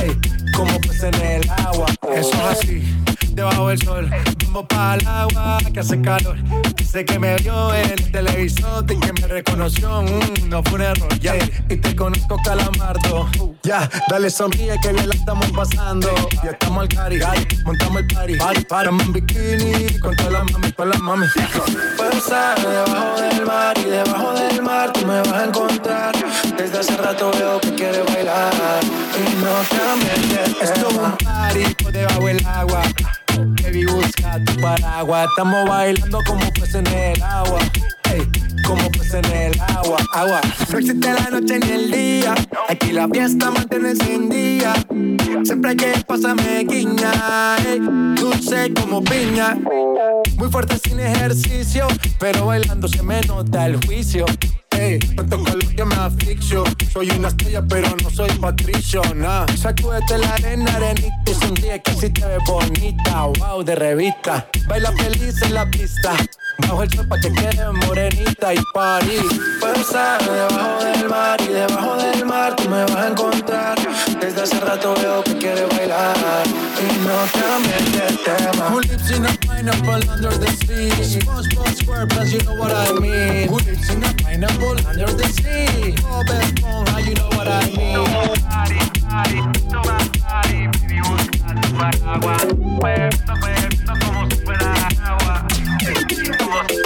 [0.00, 0.16] Ey,
[0.56, 1.86] como peces en el agua.
[2.14, 2.82] Eso es así,
[3.30, 4.10] debajo del sol.
[4.46, 6.36] Vamos para el agua que hace calor.
[6.76, 10.02] Dice que me vio el televisor y que me reconoció.
[10.02, 11.08] mm, no fue un error.
[11.68, 13.30] Y te conozco, calamardo.
[13.62, 16.08] Ya, dale sonríe que bien la estamos pasando.
[16.42, 17.20] Ya estamos al cari,
[17.64, 18.34] montamos el party.
[18.36, 21.26] Party, party, en bikini con todas las mami, con las mami.
[21.96, 26.14] Puedo estar debajo del mar y debajo del mar tú vas a encontrar.
[26.56, 28.52] Desde hace rato veo que quieres bailar
[29.16, 32.82] y no cambies Esto es un party debajo del agua.
[33.62, 35.28] Baby, busca tu paraguas.
[35.30, 37.58] Estamos bailando como peces en el agua.
[38.12, 38.28] Ey,
[38.66, 39.96] como peces en el agua.
[40.12, 40.40] Agua.
[40.70, 42.34] No existe la noche ni el día.
[42.68, 44.74] Aquí la fiesta mantiene encendida.
[45.44, 47.56] Siempre que pasa me guiña.
[47.66, 47.80] ey,
[48.14, 49.56] dulce como piña.
[50.36, 51.86] Muy fuerte sin ejercicio.
[52.18, 54.26] Pero bailando se me nota el juicio.
[54.78, 56.64] Ey, tanto calor que me asfixio.
[56.92, 59.46] Soy una estrella pero no soy patricio, nah.
[59.56, 63.24] Sacúdete la arena, arenita sonríe que así te ves bonita.
[63.38, 64.46] Wow, de revista.
[64.68, 66.16] Baila feliz en la pista.
[66.58, 69.16] Bajo el sol pa' que quede morenita y party
[69.60, 73.78] Puedo debajo del mar y debajo del mar tú me vas a encontrar
[74.20, 76.44] Desde hace rato veo que quieres bailar
[76.80, 80.90] Y no cambies de tema Who lives in a pineapple under the sea?
[81.20, 85.94] SpongeBob SquarePants, you know what I mean Who lives in a pineapple under the sea?
[86.02, 88.42] Bob Esponja, you know what I mean
[96.62, 96.78] Ik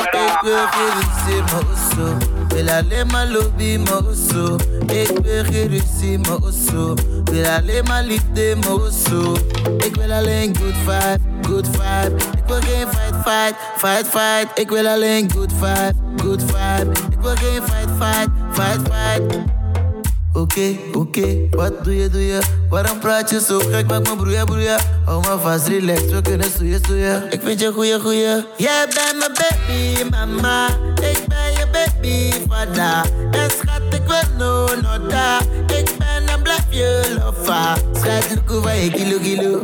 [10.56, 12.16] good vibe,
[12.46, 14.58] good fight, fight, fight, fight.
[14.58, 16.90] Ik wil alleen good vibe, good vibe.
[17.10, 19.65] Ik wil geen fight, fight, fight, fight.
[20.36, 22.38] Oké, oké, wat doe je, doe je?
[22.68, 23.86] Waarom praat je zo gek?
[23.86, 24.78] Maak me broeien, broeien.
[25.04, 27.32] Hou maar vast, relax, we kunnen stoeien, stoeien.
[27.32, 28.44] Ik vind je goeie, goeie.
[28.56, 30.68] Jij bent mijn baby, mama.
[30.94, 33.10] Ik ben je baby, vader.
[33.30, 35.40] En schat, ik wil nooit nota.
[35.66, 37.76] Ik ben en blijf je lofa.
[37.92, 39.60] Schat, look over je kilo kilo.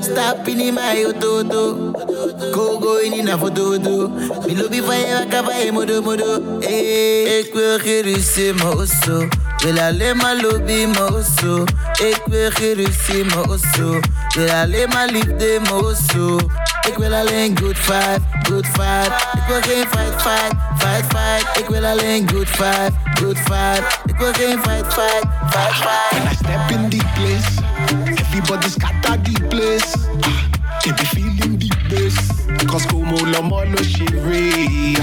[0.00, 1.42] Stap in my auto.
[2.52, 4.10] Go go in na foto do.
[4.46, 6.58] Bilo bi fa je waka fa je modo modo.
[6.60, 9.28] Eh, ik wil ruzie, maar osso.
[9.62, 11.64] Wil alleen maar lobby, maar osso.
[11.92, 14.00] Ik wil geen ruzie, maar osso.
[14.34, 16.36] Wil alleen maar liefde, maar osso.
[16.88, 19.12] Ik wil alleen good fight, good fight.
[19.34, 21.58] Ik wil geen fight, fight, fight, fight.
[21.58, 24.00] Ik wil alleen good fight, good fight.
[24.06, 26.10] Ik wil geen fight, fight, fight, fight.
[26.10, 27.50] When I step in the place,
[28.20, 29.94] everybody scatter the place.
[30.20, 30.50] Ah,
[30.82, 32.16] They be feeling the bass,
[32.66, 34.96] cause como lo molo shiri.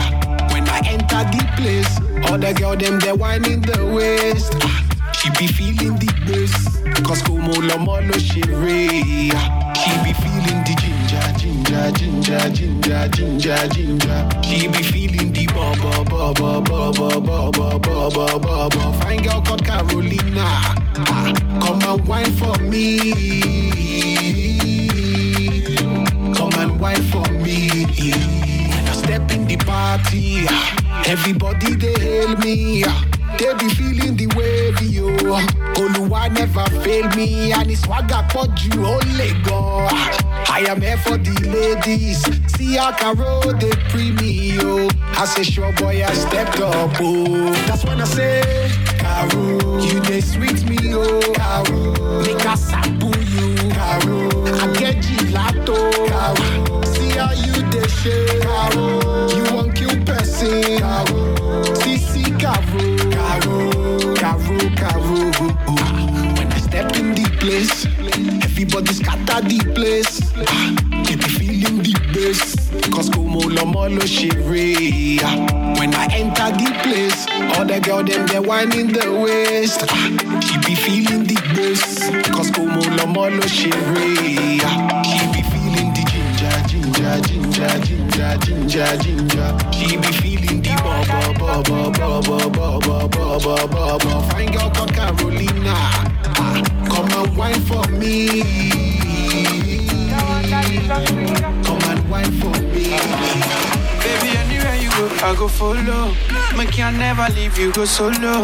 [1.19, 1.95] Enter the place,
[2.39, 4.53] the girl them they whining the waist.
[4.61, 6.53] Ah, She be feeling the bass,
[7.03, 9.31] cause como lo molo shiri.
[9.75, 14.29] She be feeling the ginger, ginger, ginger, ginger, ginger, ginger.
[14.43, 18.93] She be feeling the ba ba ba ba ba ba ba ba ba ba ba.
[19.01, 20.45] Fine girl called Carolina,
[21.11, 23.11] ah, come and wine for me.
[26.33, 27.83] Come and wine for me.
[28.71, 30.75] When I step in the party, ah,
[31.05, 32.83] everybody they hail me.
[33.37, 35.07] They be feeling the wave, yo.
[35.75, 39.87] Oluwa never fail me, and it's swagger for you, only go.
[39.91, 42.21] I am here for the ladies.
[42.57, 44.89] See how Caro they pre me, yo.
[45.13, 47.53] I say, sure boy, I stepped up, oh.
[47.67, 51.21] That's when I say, Caro, you they sweet me, oh.
[51.35, 54.27] Caro, make a sample you, Caro.
[54.57, 55.77] I get gelato,
[56.09, 56.83] Caro.
[56.83, 58.98] See how you they shake, Caro.
[69.41, 70.21] The place.
[70.47, 70.75] Ah,
[71.05, 75.19] They feeling the bass, cause como lo molo shiri.
[75.79, 77.25] When I enter the place,
[77.57, 79.83] all the girl them they whining the waist.
[79.89, 80.09] Ah,
[80.41, 84.59] She be feeling the bass, cause como lo molo shiri.
[85.09, 89.49] She be feeling the ginger, ginger, ginger, ginger, ginger, ginger.
[89.73, 92.21] She be feeling the ba ba ba ba
[93.09, 93.39] ba
[93.69, 94.21] ba ba.
[94.29, 95.73] Fine girl called Carolina,
[96.37, 98.88] ah, come and wine for me.
[100.69, 102.93] Come and wine for me.
[104.03, 106.13] Baby, anywhere you go, I go follow.
[106.55, 108.43] Make can never leave you go solo.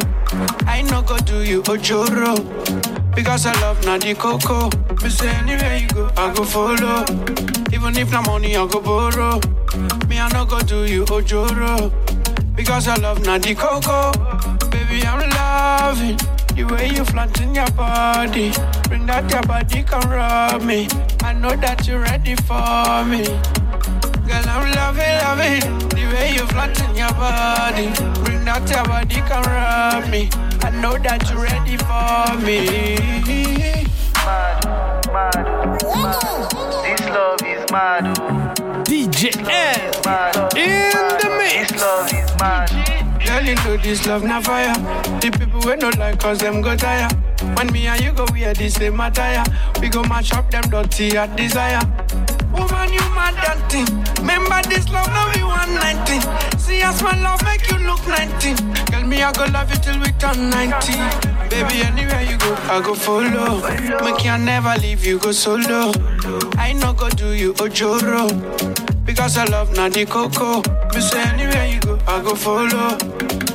[0.65, 2.35] I no go do you ojoro.
[3.15, 4.69] Because I love Nadi Coco.
[5.03, 7.05] Me say anywhere you go, I go follow.
[7.71, 9.39] Even if no money, I go borrow.
[10.07, 11.91] Me, I no go do you ojoro.
[12.55, 14.11] Because I love Nadi Coco.
[14.71, 16.17] Baby, I'm loving
[16.55, 18.51] the way you flatten your body.
[18.89, 20.87] Bring that your body, come rub me.
[21.45, 23.21] I know that you're ready for me.
[24.25, 27.93] Girl, I'm loving, loving the way you flatten your body.
[28.23, 30.27] Bring that your body, come rub me.
[30.65, 33.85] I know that you're ready for me.
[34.25, 34.65] Mad,
[35.13, 35.45] mad,
[35.85, 36.17] mad.
[36.81, 38.17] This love is mad.
[38.17, 38.83] oh.
[38.89, 41.37] DJ L in the oh.
[41.37, 41.71] mix.
[41.71, 43.23] This love is mad.
[43.23, 44.73] Girl, you know this love na fire.
[45.21, 47.07] The people we don't like cause them go tire.
[47.55, 49.43] When me and you go wear the same attire,
[49.81, 51.81] we go match up them dirty at desire.
[52.51, 53.85] Woman, you mad that thing.
[54.19, 56.59] Remember this love, now we 119.
[56.59, 58.55] See us, my love, make you look 19.
[58.91, 60.93] Girl, me, I go love you till we turn 90.
[61.49, 63.61] Baby, anywhere you go, I go follow.
[64.03, 65.91] Me can never leave you, go solo.
[66.57, 68.29] I no go do you ojoro.
[69.05, 70.63] Because I love Nadi Coco.
[70.95, 72.97] Me say anywhere you go, I go follow.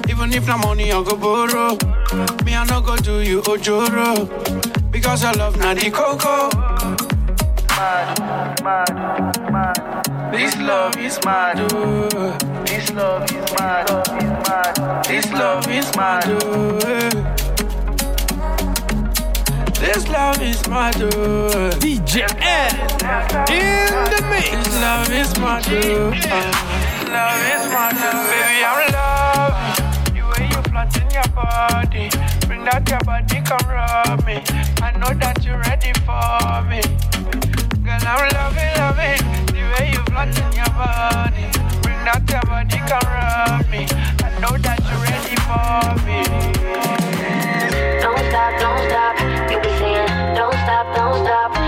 [0.09, 1.77] Even if no money, I go borrow.
[2.45, 4.27] Me, I no go do you ojoro.
[4.91, 6.49] Because I love Nadi Coco.
[7.77, 8.19] Mad,
[8.65, 8.93] mad,
[9.53, 10.33] mad.
[10.33, 11.61] This love is mad.
[11.73, 12.09] oh.
[12.67, 13.91] This love is mad.
[13.91, 15.05] Is mad.
[15.05, 16.25] This love is mad.
[16.43, 16.79] oh.
[19.79, 20.97] This love is mad.
[21.03, 21.71] oh.
[21.79, 22.35] DJ oh.
[22.35, 23.45] oh.
[23.49, 24.51] L in the mix.
[24.51, 25.65] This love is mad.
[25.69, 26.11] oh.
[26.11, 26.27] This
[27.09, 27.95] love is mad.
[27.97, 28.27] oh.
[28.31, 29.90] Baby, I'm love.
[31.25, 32.09] Your body.
[32.47, 34.43] Bring that your body, come rub me.
[34.81, 36.81] I know that you're ready for me.
[37.85, 39.21] Girl, I'm loving, loving
[39.53, 41.47] the way you flatten your body.
[41.83, 43.85] Bring that your body, come rub me.
[44.25, 46.21] I know that you're ready for me.
[48.01, 49.15] Don't stop, don't stop.
[49.51, 51.60] You be saying, don't stop, don't stop.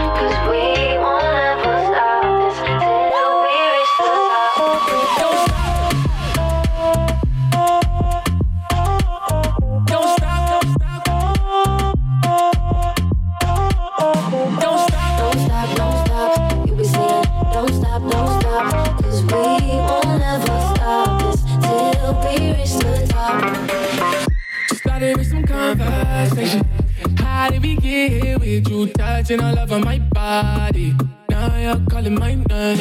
[28.09, 30.95] Here with you touching all over my body?
[31.29, 32.77] Now you're calling my name.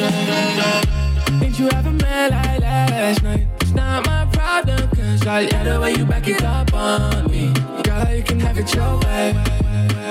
[1.40, 3.46] Did you ever met like last night?
[3.60, 7.52] It's not my problem, cause I let the way you back it up on me.
[7.82, 9.34] Girl, you can have it your way.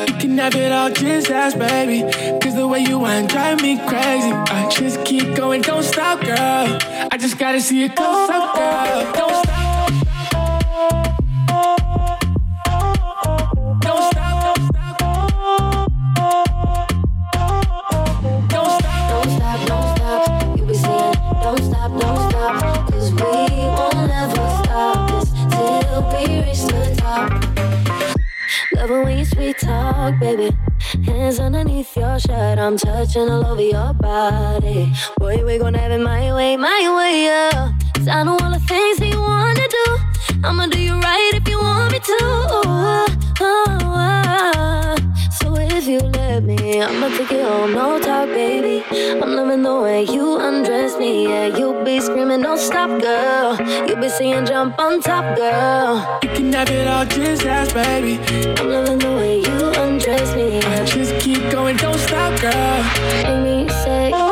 [0.07, 2.01] You can have it all, just ask, baby.
[2.39, 4.31] Cause the way you want drive me crazy.
[4.31, 6.77] I just keep going, don't stop, girl.
[7.11, 9.13] I just gotta see it close up, girl.
[9.13, 9.60] Don't stop.
[30.09, 30.55] Baby.
[31.05, 34.91] Hands underneath your shirt, I'm touching all over your body.
[35.17, 37.73] Boy, we gon' have it my way, my way, yeah.
[38.09, 39.97] I know all the things that you wanna do.
[40.43, 42.17] I'ma do you right if you want me to.
[42.21, 43.05] Oh,
[43.41, 45.10] oh, oh.
[45.73, 48.83] If you let me, I'ma take you home, no talk, baby.
[49.21, 51.57] I'm loving the way you undress me, yeah.
[51.57, 53.57] You be screaming, don't stop, girl.
[53.87, 56.19] You be saying jump on top, girl.
[56.23, 58.19] You can have it all, just ask, baby.
[58.59, 60.59] I'm loving the way you undress me.
[60.59, 60.85] Yeah.
[60.85, 62.83] Just keep going, don't stop, girl.
[63.23, 64.30] Make me say.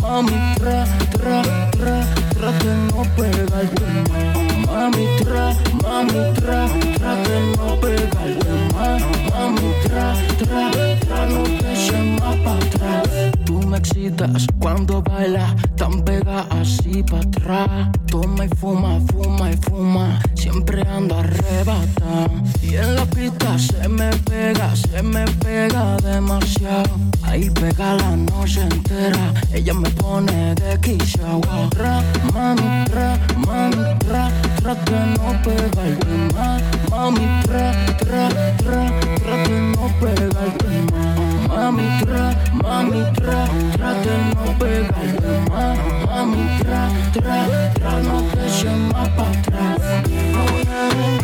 [0.00, 1.42] Mami, tra, tra,
[1.72, 4.18] tra, tra que no pega el tema.
[4.64, 5.44] Mami, tra,
[5.82, 6.68] mami, tra,
[6.98, 8.98] tra que no pega el tema.
[9.28, 10.70] Mami, tra, tra,
[11.00, 13.08] tra, no te eches más para atrás.
[13.44, 17.88] Tú me excitas cuando bailas, tan pega así para atrás.
[18.06, 22.30] Toma y fuma, fuma y fuma, siempre ando arrebata.
[22.62, 27.13] Y en la pista se me pega, se me pega demasiado.
[27.34, 31.68] Ahí pega la noche entera, ella me pone de quishawa.
[31.76, 32.00] Ra,
[32.32, 34.30] mami, ra, mami, ra,
[34.62, 36.60] tra que no pega el tema.
[36.88, 38.28] Mami, tra, tra,
[38.58, 38.86] tra,
[39.18, 41.02] tra que no pega el tema.
[41.48, 42.24] Mami, tra,
[42.62, 43.48] mami, tra,
[43.78, 45.74] tra que no pega el tema.
[46.06, 51.23] Mami, tra, tra, tra, no te eches más para atrás.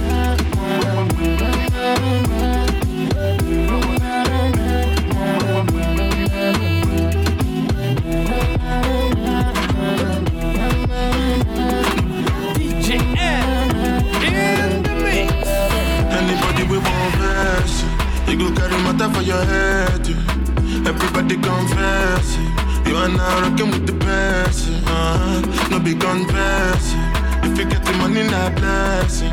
[19.01, 20.07] Matter for your head.
[20.07, 20.89] yeah.
[20.89, 22.89] Everybody confess, yeah.
[22.89, 24.69] you are now rocking with the best.
[24.69, 24.79] yeah.
[24.87, 25.69] Uh-huh.
[25.71, 27.47] No be confess, yeah.
[27.47, 29.33] if you get the money, not blessing.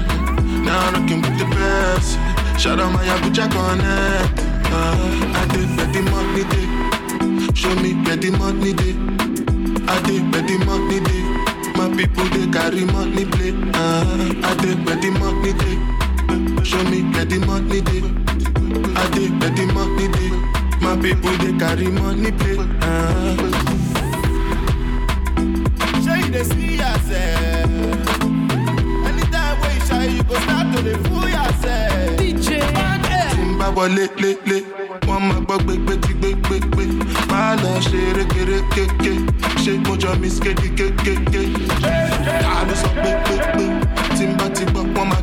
[0.64, 2.16] Now rocking with the best.
[2.16, 2.58] yeah.
[2.58, 4.40] Shout out my Abuja connect.
[4.72, 7.54] Uh, I did where the money day.
[7.54, 8.96] Show me where the money day.
[9.88, 11.24] I did where the money day.
[11.76, 13.52] My people they carry money play.
[13.74, 16.64] Uh, I did where the money day.
[16.64, 18.17] Show me where the money day.
[19.08, 20.32] I did where the money day.
[20.84, 22.58] My people they carry money play.
[22.82, 23.36] Uh.
[26.04, 27.70] Show you the see yourself.
[29.08, 32.18] Anytime when you shy, you go start to the fool yourself.
[32.20, 32.48] DJ
[33.38, 34.62] ń bá wọlé lélẹ̀
[35.08, 36.86] wọ́n máa gbọ́ gbégbégbégbégbé
[37.32, 39.14] máa lọ ṣe rékérékéké
[39.64, 41.42] ṣé mo jọ miss kéde kékéké
[42.42, 43.66] káàdì sọ pé pépé
[44.18, 44.77] tí ń bá ti gbọ́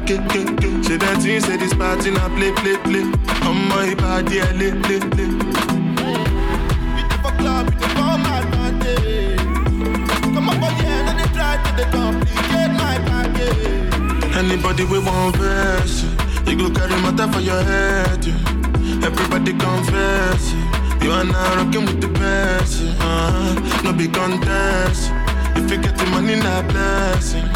[0.05, 0.83] okay, okay, okay.
[0.83, 3.05] Say that thing, say this party now play, play, play.
[3.49, 5.33] On my body, I lay, lay, lay.
[14.37, 16.05] Anybody we want verse,
[16.47, 18.25] you go carry matter for your head.
[18.25, 19.07] Yeah.
[19.07, 20.53] Everybody confess,
[21.03, 22.83] you are now rocking with the best.
[22.83, 22.95] Yeah.
[23.01, 25.11] Uh, no be contest,
[25.57, 27.47] if you get the money, not blessing.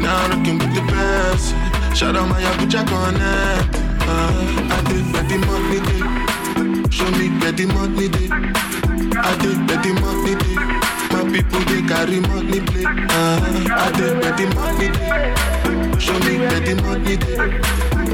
[0.00, 1.52] Now rocking with the best.
[1.52, 1.65] Yeah.
[1.96, 3.74] Shout out my Abuja connect.
[4.04, 4.30] Uh,
[4.68, 6.02] I did the money day.
[6.90, 8.28] Show me the money day.
[9.16, 10.56] I did the money day.
[11.10, 12.84] My people they carry money play.
[12.84, 13.40] Uh,
[13.72, 15.08] I did the money day.
[15.98, 17.38] Show me the money dey.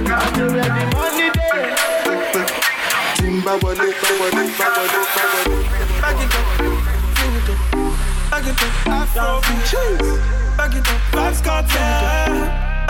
[0.06, 1.32] I where the money
[3.44, 5.00] bá wọlé, bá wọlé, bá wọlé.
[6.00, 7.58] Back it up, bring it up,
[8.30, 9.40] back it up, Afro
[10.56, 12.01] Back it up, Vybz Kartel.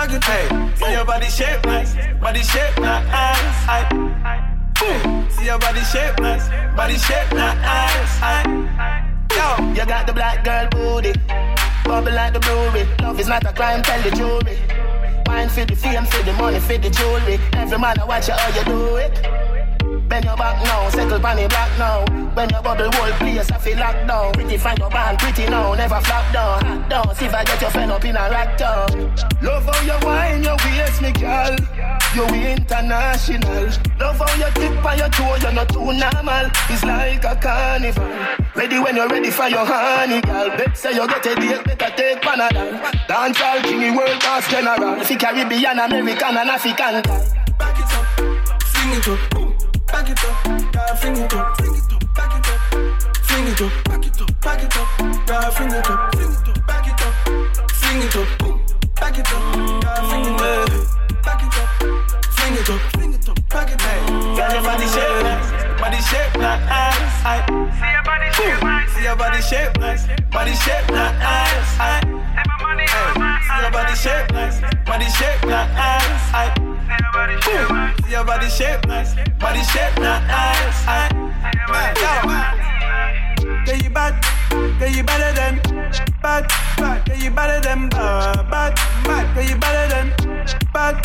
[0.03, 3.39] Back it up, See your body shape nice, body shape nice.
[5.33, 8.21] See your body shape nice, body shape nice.
[9.31, 11.13] Yo, you got the black girl booty,
[11.85, 12.85] bubble like the brewery.
[13.01, 14.59] Love is not a crime, tell the jury.
[15.27, 17.39] Wine for the fame, for the money, for the jewelry.
[17.53, 19.42] Every man I watch you how you do it.
[20.09, 22.05] Bend your back now, settle on the black now.
[22.35, 24.33] When your bubble whole place, I feel locked down.
[24.33, 26.65] Pretty find your band, pretty now, never flop down.
[26.65, 28.89] Hot down, see if I get your friend up in a rack down.
[29.43, 31.57] Love how you wine, your waist, me girl.
[32.15, 33.69] You international.
[33.99, 36.47] Love how you tip on your toe, you're not too normal.
[36.69, 38.09] It's like a carnival.
[38.55, 40.51] Ready when you're ready for your honey, girl.
[40.57, 43.09] Bet say you get a date, better take Panadol.
[43.09, 45.01] Dance all king, world boss general.
[45.01, 47.03] If you Caribbean, American, and African.
[47.59, 49.52] Back it up, sing it up
[49.93, 52.61] back it up, yeah, fling it up, fling it up, back it up,
[53.27, 54.89] fling it up, back it up, back it up,
[55.29, 57.13] yeah, fling it up, fling it up, back it up,
[57.75, 58.27] fling it up,
[58.97, 61.69] back it up, yeah, fling it up, back it up,
[62.33, 64.37] fling it up, fling it up, back it up.
[64.37, 65.52] Got your body nice,
[65.93, 67.21] body shape nice.
[67.77, 71.77] See your body shape nice, see your body shape nice, body shape nice.
[71.77, 71.93] See
[73.61, 75.43] your body shape nice, body shape
[77.13, 78.05] body shape nice.
[78.05, 79.15] See your body shape nice.
[79.39, 80.87] Body shape nice.
[83.67, 84.15] Yeah, you bad.
[84.81, 85.61] Yeah, you better than
[86.23, 86.49] bad.
[86.79, 87.09] Bad.
[87.09, 88.51] Yeah, you better than bad.
[88.51, 88.75] Bad.
[89.05, 89.37] Bad.
[89.37, 90.09] Yeah, you better than
[90.73, 91.05] bad.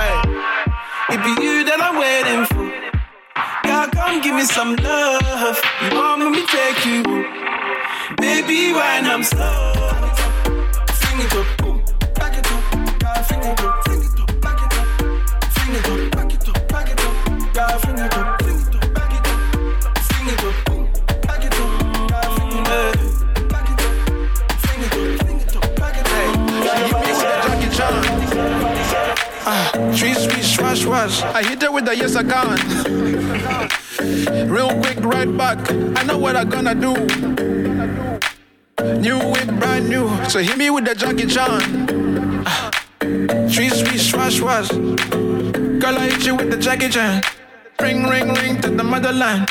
[0.00, 2.89] Hey, it be you that I'm waiting for.
[3.70, 5.56] Girl, come give me some love.
[5.80, 7.04] You want me to take you?
[8.16, 9.72] Baby, when I'm slow,
[10.92, 11.40] sing it oh, oh.
[11.40, 11.84] up, boom,
[12.16, 13.69] back it oh, up, girl, sing it up.
[29.92, 31.22] Sweet, sweet, swash, swash.
[31.22, 32.58] I hit it with the yes, I can.
[34.48, 35.58] Real quick, right back.
[35.98, 36.94] I know what I'm gonna do.
[39.00, 40.08] New whip, brand new.
[40.28, 41.60] So hit me with the Jackie Chan.
[43.50, 44.68] Sweet, sweet, swash, swash.
[44.70, 47.22] Girl, I hit you with the Jackie Chan.
[47.80, 49.48] Ring, ring, ring to the motherland.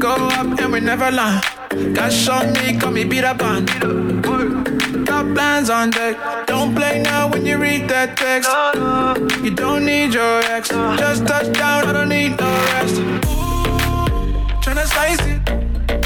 [0.00, 1.44] Go up and we never land.
[1.94, 3.66] Cash on me, call me beat up on.
[5.20, 6.16] Got plans on deck.
[6.46, 8.48] Don't play now when you read that text.
[9.44, 10.70] You don't need your ex.
[10.70, 12.96] Just touch down, I don't need no rest.
[13.28, 14.08] Ooh,
[14.64, 15.40] tryna slice it.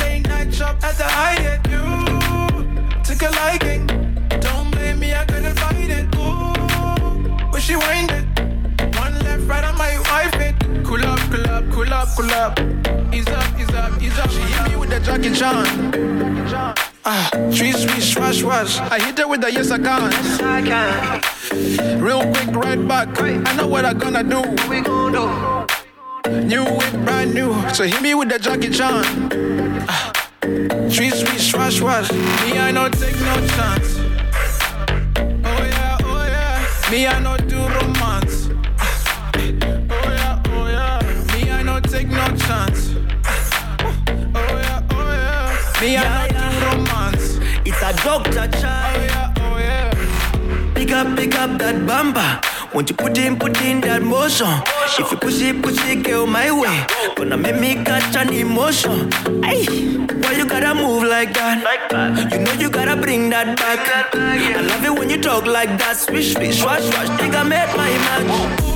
[0.00, 1.60] Late night shop at the Hyatt.
[1.70, 1.84] You
[3.04, 3.86] took a liking.
[4.40, 6.06] Don't blame me, I couldn't fight it.
[6.16, 8.24] Ooh, wish you wind it.
[8.98, 10.56] One left, right, I might wife it.
[10.84, 12.58] Cool up, cool up, cool up, cool up.
[13.14, 14.28] Ease up, ease up, ease up.
[14.28, 16.93] She hit me with the Jackie Chan.
[17.06, 18.78] Ah, sweet, sweet, swash, swash.
[18.78, 20.10] I hit her with the yes, I can.
[20.10, 22.00] Yes, I can.
[22.00, 23.20] Real quick, right back.
[23.20, 24.40] I know what I'm gonna do.
[24.40, 25.66] What we gonna
[26.24, 26.30] do?
[26.46, 27.52] New whip, brand new.
[27.74, 29.04] So hit me with the Jackie Chan.
[29.86, 30.12] Ah,
[30.88, 32.10] sweet, sweet, swash, swash.
[32.10, 33.98] Me, I no take no chance.
[35.44, 36.90] Oh yeah, oh yeah.
[36.90, 38.48] Me, I no do romance.
[38.78, 41.34] Ah, oh yeah, oh yeah.
[41.34, 42.94] Me, I no take no chance.
[42.96, 45.80] Oh yeah, oh yeah.
[45.82, 46.23] Me, I no romance.
[48.04, 48.96] Doctor child.
[48.96, 50.74] Oh yeah, oh yeah.
[50.74, 52.40] Pick up, pick up that bumper.
[52.74, 54.46] Won't you put in, put in that motion?
[54.98, 56.84] If you push it, push it, go my way.
[57.16, 59.10] Gonna make me catch an emotion.
[59.42, 59.64] Hey,
[59.96, 61.64] why you gotta move like that?
[61.64, 62.32] Like that.
[62.32, 64.14] You know you gotta bring that back.
[64.14, 65.96] I love it when you talk like that.
[65.96, 67.08] Swish, swish, swash, swash.
[67.18, 68.73] Think I made my match.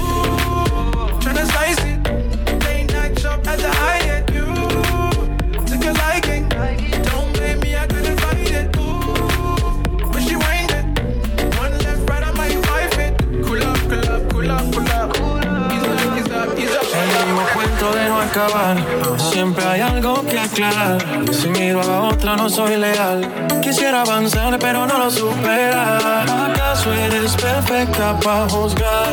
[19.32, 21.04] Siempre hay algo que aclarar.
[21.32, 23.28] Si miro a otra, no soy leal.
[23.60, 26.22] Quisiera avanzar, pero no lo supera.
[26.46, 29.08] ¿Acaso eres perfecta para juzgar?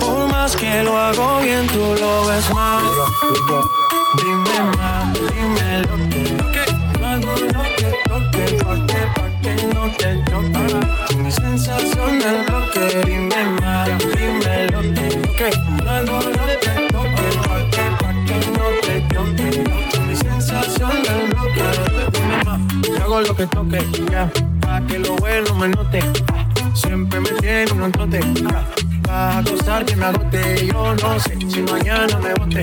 [0.00, 2.82] Por más que lo hago bien, tú lo ves mal.
[4.16, 6.30] Dime más, dime lo que
[6.98, 9.30] lo que no te.
[11.16, 15.50] Mi sensación del bloque, dime más, dime lo que lo que
[15.84, 16.89] pa' que, que
[20.06, 20.90] Mi sensación
[23.02, 23.78] hago lo que toque,
[24.10, 24.30] ya,
[24.60, 26.00] pa' que lo bueno me note.
[26.74, 28.20] Siempre me tiene un trote.
[29.08, 30.66] Va a costar que me agote.
[30.66, 32.62] Yo no sé si mañana me bote.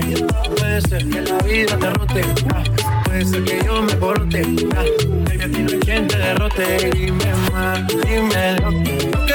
[0.56, 2.22] Puede ser que la vida te rote.
[3.04, 4.42] Puede ser que yo me borote.
[4.76, 4.84] ah,
[5.26, 6.90] Baby, a ti no quien te derrote.
[6.94, 9.27] Dime más, dime lo que.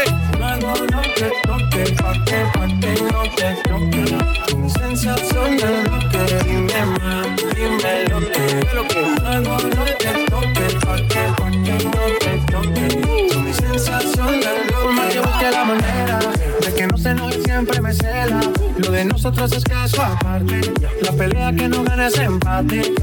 [19.23, 20.59] Nosotros es caso aparte.
[21.01, 22.93] La pelea que no gana es empate.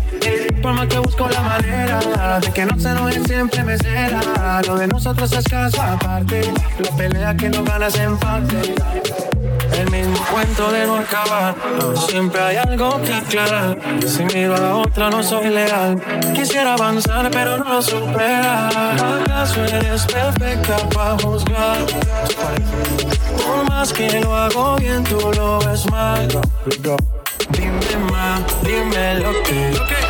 [0.63, 4.61] Por más que busco la manera de que no se enoje siempre me cela.
[4.67, 6.53] Lo de nosotros es caso aparte.
[6.79, 8.75] La pelea que no gana es empate.
[9.79, 11.55] El mismo cuento de no acabar.
[12.09, 13.79] Siempre hay algo que aclarar.
[14.07, 16.03] Si miro a otra, no soy leal.
[16.35, 18.69] Quisiera avanzar, pero no lo supera.
[18.69, 21.79] ¿Acaso eres perfecta para juzgar?
[23.47, 26.29] Por más que lo hago bien, tú lo ves mal.
[27.51, 30.10] Dime más, dime lo que.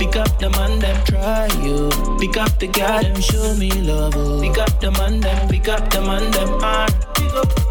[0.00, 1.90] Pick up the man, them try you.
[2.18, 4.14] Pick up the girl, them show me love.
[4.16, 4.40] oh.
[4.40, 6.88] Pick up the man, them pick up the man, them ah.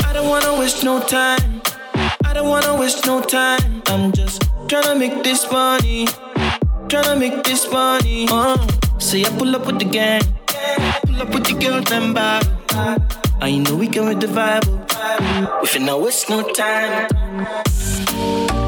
[0.05, 1.61] I don't wanna waste no time.
[2.23, 3.81] I don't wanna waste no time.
[3.87, 6.05] I'm just tryna make this money.
[6.87, 8.27] Tryna make this money.
[8.29, 8.57] Uh.
[8.99, 10.21] Say I pull up with the gang.
[11.07, 12.43] Pull up with the girl, them back.
[13.41, 14.67] I know we can with the vibe.
[14.67, 15.59] oh.
[15.61, 17.07] We finna waste no time.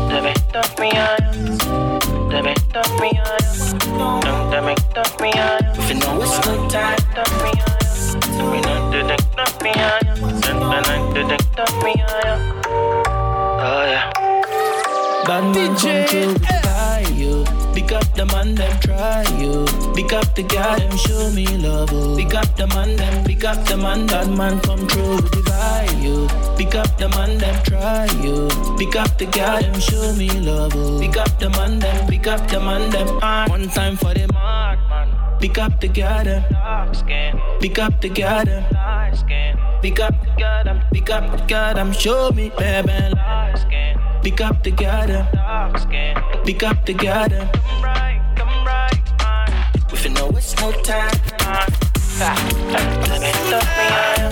[0.10, 1.36] Debe tock me on.
[2.32, 3.41] Debe tock me on.
[4.62, 5.58] Debe tock me on.
[5.76, 6.98] We finna waste no time.
[7.16, 8.52] Tock me on.
[8.52, 10.04] We know debe tock me on.
[11.16, 12.62] Debe tock me on.
[13.60, 14.12] Oh yeah.
[15.26, 17.62] Bad man come through with the fire.
[17.74, 19.66] Pick up the man, them try you.
[19.96, 21.90] Pick up the girl, them show me love.
[21.92, 22.16] oh.
[22.18, 25.42] Pick up the man, them pick up the man, that man come through with the
[25.50, 26.58] fire.
[26.58, 28.48] Pick up the man, them try you.
[28.78, 30.74] Pick up the girl, them show me love.
[30.76, 31.00] oh.
[31.00, 33.08] Pick up the man, them pick up the man, them.
[33.50, 34.51] One time for the man.
[35.42, 36.46] Pick up the together.
[37.60, 38.64] Pick up the together.
[39.82, 40.88] Pick up the together.
[40.94, 41.94] Pick up the together.
[41.94, 42.92] Show me, baby.
[44.22, 45.28] Pick up the together.
[46.46, 47.50] Pick up the together.
[49.92, 51.12] If you know it's no time.
[53.50, 54.31] Love me, I am.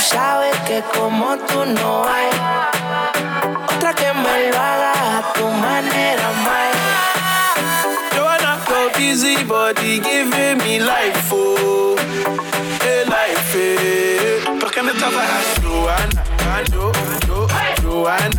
[0.00, 2.28] Sabes que como tú no hay
[3.76, 6.78] otra que me lo haga a tu manera, Mike.
[8.16, 11.96] Joanna, go busy body giving me life, oh,
[12.82, 14.40] hey life, eh.
[14.60, 16.92] Porque me trata a Joanna, ah, Jo,
[17.26, 17.46] Jo,
[17.82, 18.29] Joanna,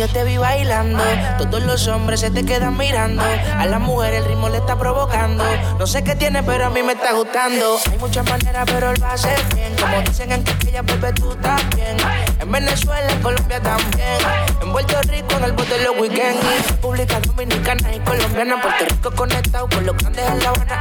[0.00, 1.04] yo te vi bailando.
[1.36, 3.22] Todos los hombres se te quedan mirando.
[3.22, 5.44] A la mujer el ritmo le está provocando.
[5.78, 7.78] No sé qué tiene, pero a mí me está gustando.
[7.90, 9.76] Hay muchas maneras, pero lo hace bien.
[9.78, 11.98] Como dicen en ella vuelve tú también.
[12.40, 14.18] En Venezuela, en Colombia también.
[14.62, 16.70] En Puerto Rico, en el bote de los weekends.
[16.70, 18.62] República Dominicana y Colombiana.
[18.62, 20.80] Puerto Rico conectado con los grandes en La Habana.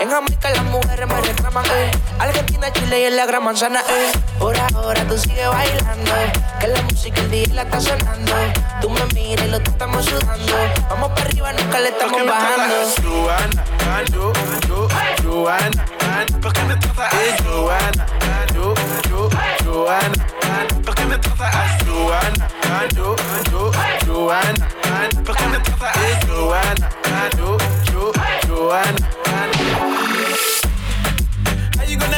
[0.00, 0.64] En Jamaica las
[1.06, 1.64] mujeres me reclaman.
[1.66, 1.90] Eh.
[2.18, 3.80] Argentina, Chile y en la Gran Manzana.
[3.80, 4.12] Eh.
[4.38, 6.12] Por ahora tú sigues bailando.
[6.60, 8.32] Que la música el día la está sonando.
[8.80, 10.52] Tú me miras y lo estamos sudando.
[10.90, 12.74] Vamos para arriba, nunca le estamos Porque me trata bajando.
[12.74, 14.32] a Joanna, ah, Jo,
[14.68, 14.88] Jo,
[15.22, 18.74] Joanna, ah, porque me trata a Joanna, ah, Jo,
[19.10, 19.28] Jo,
[19.64, 23.16] Joanna, ah, porque me trata a Joanna, ah, Jo,
[23.50, 23.72] Jo,
[24.06, 27.58] Joanna, ah, porque me trata a Joanna, ah, Jo,
[27.92, 28.12] Jo,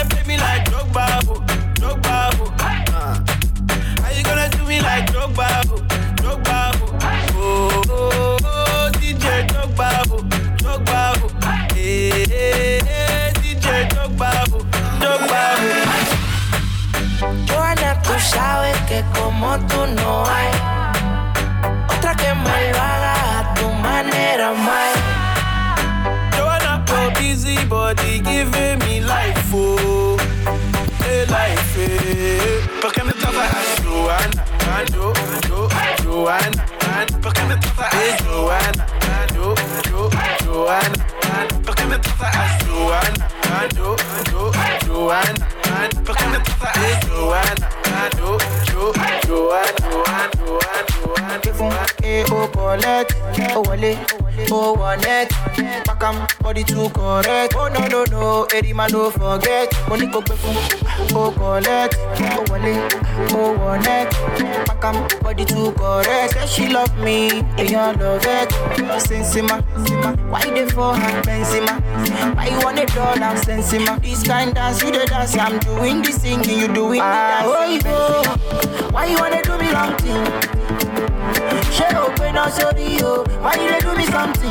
[0.09, 1.43] gonna me like Drogba, oh?
[4.03, 5.83] How you gonna do me like Drogba, oh,
[7.37, 10.25] oh, oh, oh, DJ Drogba, oh,
[11.77, 14.65] eh, eh, eh, DJ Drogba, oh,
[15.01, 15.43] Drogba,
[18.03, 20.51] tú sabes que como tú no hay
[21.89, 25.04] otra que me lo haga a tu manera, Mike
[27.35, 30.17] busy body giving me life, oh,
[31.03, 32.63] hey, life, eh.
[32.81, 36.65] Perché mi trova a Joanna, a Jo, a Jo, a Joanna,
[37.21, 41.05] perché mi trova a Joanna, a Jo, a Jo, a Joanna,
[41.65, 45.47] perché mi trova a Joanna, a Jo, a Jo, a Joanna,
[46.05, 48.39] perché mi trova a Joanna, a Jo,
[48.71, 50.94] Jo, a Joanna, Joanna, Joanna.
[51.17, 53.15] Oh, collect,
[53.55, 53.99] oh, wale,
[54.51, 55.31] oh, one neck.
[55.85, 57.55] Back am, body too correct.
[57.57, 59.73] Oh, no, no, no, Eddie man, no forget.
[59.89, 60.37] Money go for,
[61.17, 62.89] oh, collect, oh, wale,
[63.33, 64.11] oh, one neck.
[64.67, 66.33] Back am, body too correct.
[66.35, 67.29] Say she love me,
[67.59, 68.51] and you love it.
[69.05, 69.63] Sensima,
[70.31, 72.37] why they for her, Benzema?
[72.37, 74.01] Why you want it all, I'm sensima.
[74.03, 77.85] This kind dance, you the dance, I'm doing the singing, you doing the ah, dance.
[77.87, 78.91] Oh, you.
[78.93, 81.04] Why you wanna do me wrong thing?
[81.71, 83.25] She open up sorry yo.
[83.41, 84.51] Why you they do me something?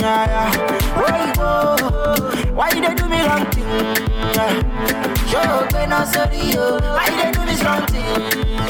[0.00, 0.50] Yeah, yeah.
[0.98, 2.52] Why you go?
[2.54, 4.25] Why you they do me wrong thing?
[4.36, 5.14] Yeah.
[5.26, 6.78] She open up sorry yo.
[6.80, 8.04] Why you they do me something?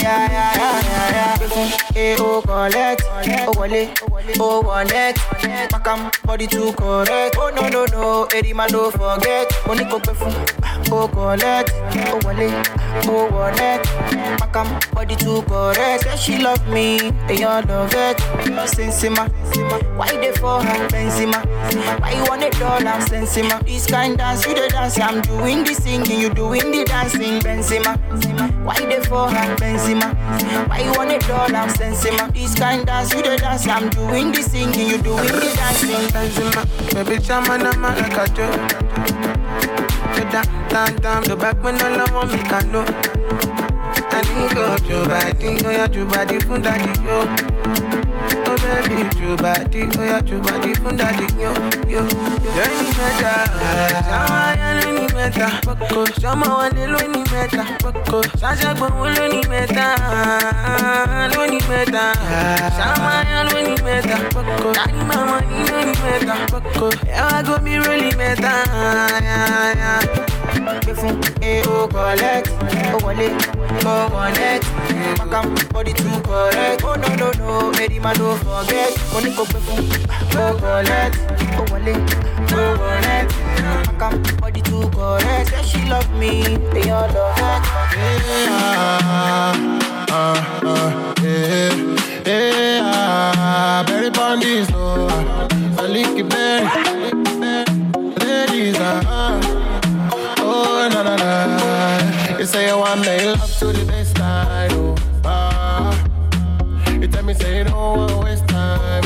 [0.01, 1.76] Yeah, yeah, yeah, yeah, yeah.
[1.97, 3.02] Eh, oh, collect,
[3.48, 3.90] oh, wale,
[4.38, 5.16] oh, neck.
[5.70, 7.36] Back am, body too correct.
[7.38, 9.51] Oh, no, no, no, Eddie man, don't forget.
[9.66, 10.28] Money go for,
[10.93, 12.62] oh, collect, oh, wale,
[13.09, 13.82] oh, neck.
[14.38, 16.05] Back am, body too correct.
[16.05, 18.18] Say she love me, and you love it.
[18.66, 19.28] Sensima,
[19.97, 21.43] why they for her, Benzema?
[22.01, 23.64] Why you want it all, I'm sensima.
[23.64, 27.96] This kind dance, you the dance, I'm doing the singing, you doing the dancing, Benzema.
[28.64, 30.14] Why they for her, Benzema?
[30.68, 32.32] Why you want it all, I'm sensima.
[32.32, 36.64] This kind dance, you the dance, I'm doing the singing, you doing the dancing, Benzema.
[36.94, 38.46] Baby, chama na ma like I do.
[40.16, 40.24] You
[40.70, 42.84] down, down, the back when all I want me can know.
[44.08, 47.26] I need go to body, oh yeah, to body, fun daddy, yo.
[48.48, 51.52] Oh baby, to body, oh yeah, to body, fun daddy, yo,
[51.88, 53.39] yo maker.
[54.09, 55.48] Sama ya ló ní mẹ́ta.
[56.23, 57.62] Sọmọ wọlé ló ní mẹ́ta.
[58.40, 59.86] Sáṣẹ́gbọ̀n wo ló ní mẹ́ta?
[61.35, 62.02] Ló ní mẹ́ta.
[62.78, 64.16] Sama ya ló ní mẹ́ta.
[64.77, 66.35] Tani mama ni ló ní mẹ́ta.
[67.16, 68.52] Ẹ wá gómi rólì mẹ́ta.
[70.85, 72.48] Fífún AO collect,
[72.94, 73.28] ó wọlé,
[73.85, 74.48] ó wọlé.
[75.18, 76.82] Makam body too correct.
[76.85, 78.90] Oh no no no, Eddie man no forget.
[79.16, 79.82] Oníkó go fún,
[80.40, 81.14] ó collect
[81.58, 81.94] oh, wale,
[82.52, 83.28] oh, one neck.
[83.98, 85.50] Back am, body too correct.
[85.50, 86.42] Say she love me,
[86.72, 87.36] they all love
[92.26, 95.08] eh, ah, berry bandits, oh,
[95.78, 96.66] I lick it berry.
[98.20, 99.40] Ladies, ah,
[100.40, 102.38] oh, na, na, na.
[102.38, 103.84] You say you want me love to the
[104.72, 105.92] oh, ah.
[107.00, 109.04] You tell me say you don't want waste time,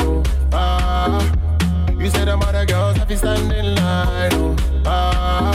[2.11, 4.55] say them other girls have to stand in line, oh,
[4.85, 5.53] ah.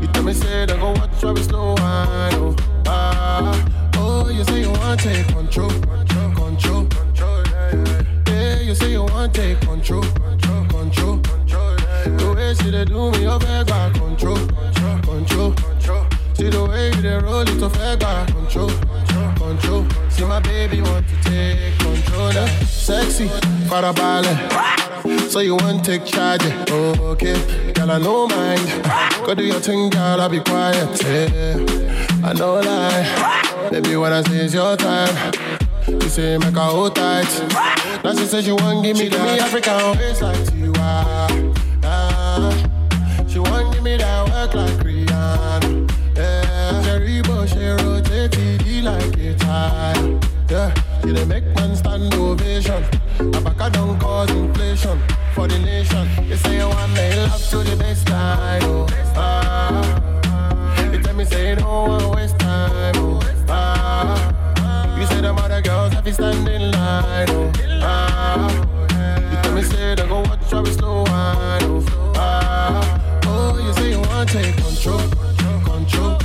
[0.00, 2.56] You tell me say they go watch how we slow wine, oh,
[2.86, 3.90] ah.
[3.96, 8.02] Oh, you say you want take control, control, control, control, yeah, yeah.
[8.28, 12.16] Yeah, you say you want take control, control, control, control, yeah, yeah.
[12.16, 16.06] The way she dey do me, you beg back control, control, control, control.
[16.34, 19.86] See the way you dey roll it, you beg back control, control, control.
[20.10, 22.46] See my baby want to take control, yeah.
[22.66, 23.28] Sexy,
[23.68, 24.87] para ballet.
[25.28, 26.40] So you want take charge,
[26.70, 27.34] oh, okay.
[27.74, 28.60] Girl, I no mind.
[29.26, 31.02] Go do your thing, girl, I'll be quiet.
[31.02, 32.26] Yeah.
[32.26, 33.68] I know lie.
[33.70, 35.34] Baby, when I say it's your time,
[35.86, 37.28] you say make her hold tight.
[38.02, 39.18] Now she say she want give me she that.
[39.18, 41.54] Give me African waist like Tiwa.
[41.84, 43.24] Ah.
[43.28, 45.90] She want give me that work like Rihanna.
[46.16, 46.82] Yeah.
[46.84, 50.20] Cherry bush, she rotate TD like a tire.
[50.50, 50.74] Yeah.
[51.02, 52.82] She dey make man stand ovation.
[53.18, 54.98] Abaka don't cause inflation
[55.38, 56.04] for the nation.
[56.28, 58.62] You say you want me love to the baseline.
[58.64, 58.86] Oh.
[59.14, 60.90] Ah.
[60.92, 62.94] You tell me say you don't want to waste time.
[62.96, 63.20] Oh.
[63.48, 64.98] Ah.
[64.98, 67.30] You say them other girls have to stand in line.
[67.30, 67.52] Oh.
[67.82, 68.50] Ah.
[69.30, 71.62] You tell me say they go watch how we slow wine.
[71.70, 72.14] Oh.
[72.16, 73.20] Ah.
[73.26, 75.04] Oh, you say you want take control,
[75.70, 76.18] control.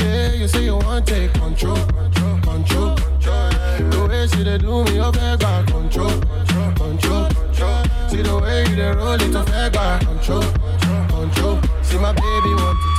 [0.00, 2.94] Yeah, you say you want take control, control, control.
[3.92, 6.51] The way she dey do me, you back control, control.
[8.12, 10.42] See the way you roll it, you beg eh, back control,
[11.08, 11.58] control.
[11.80, 12.91] See my baby want to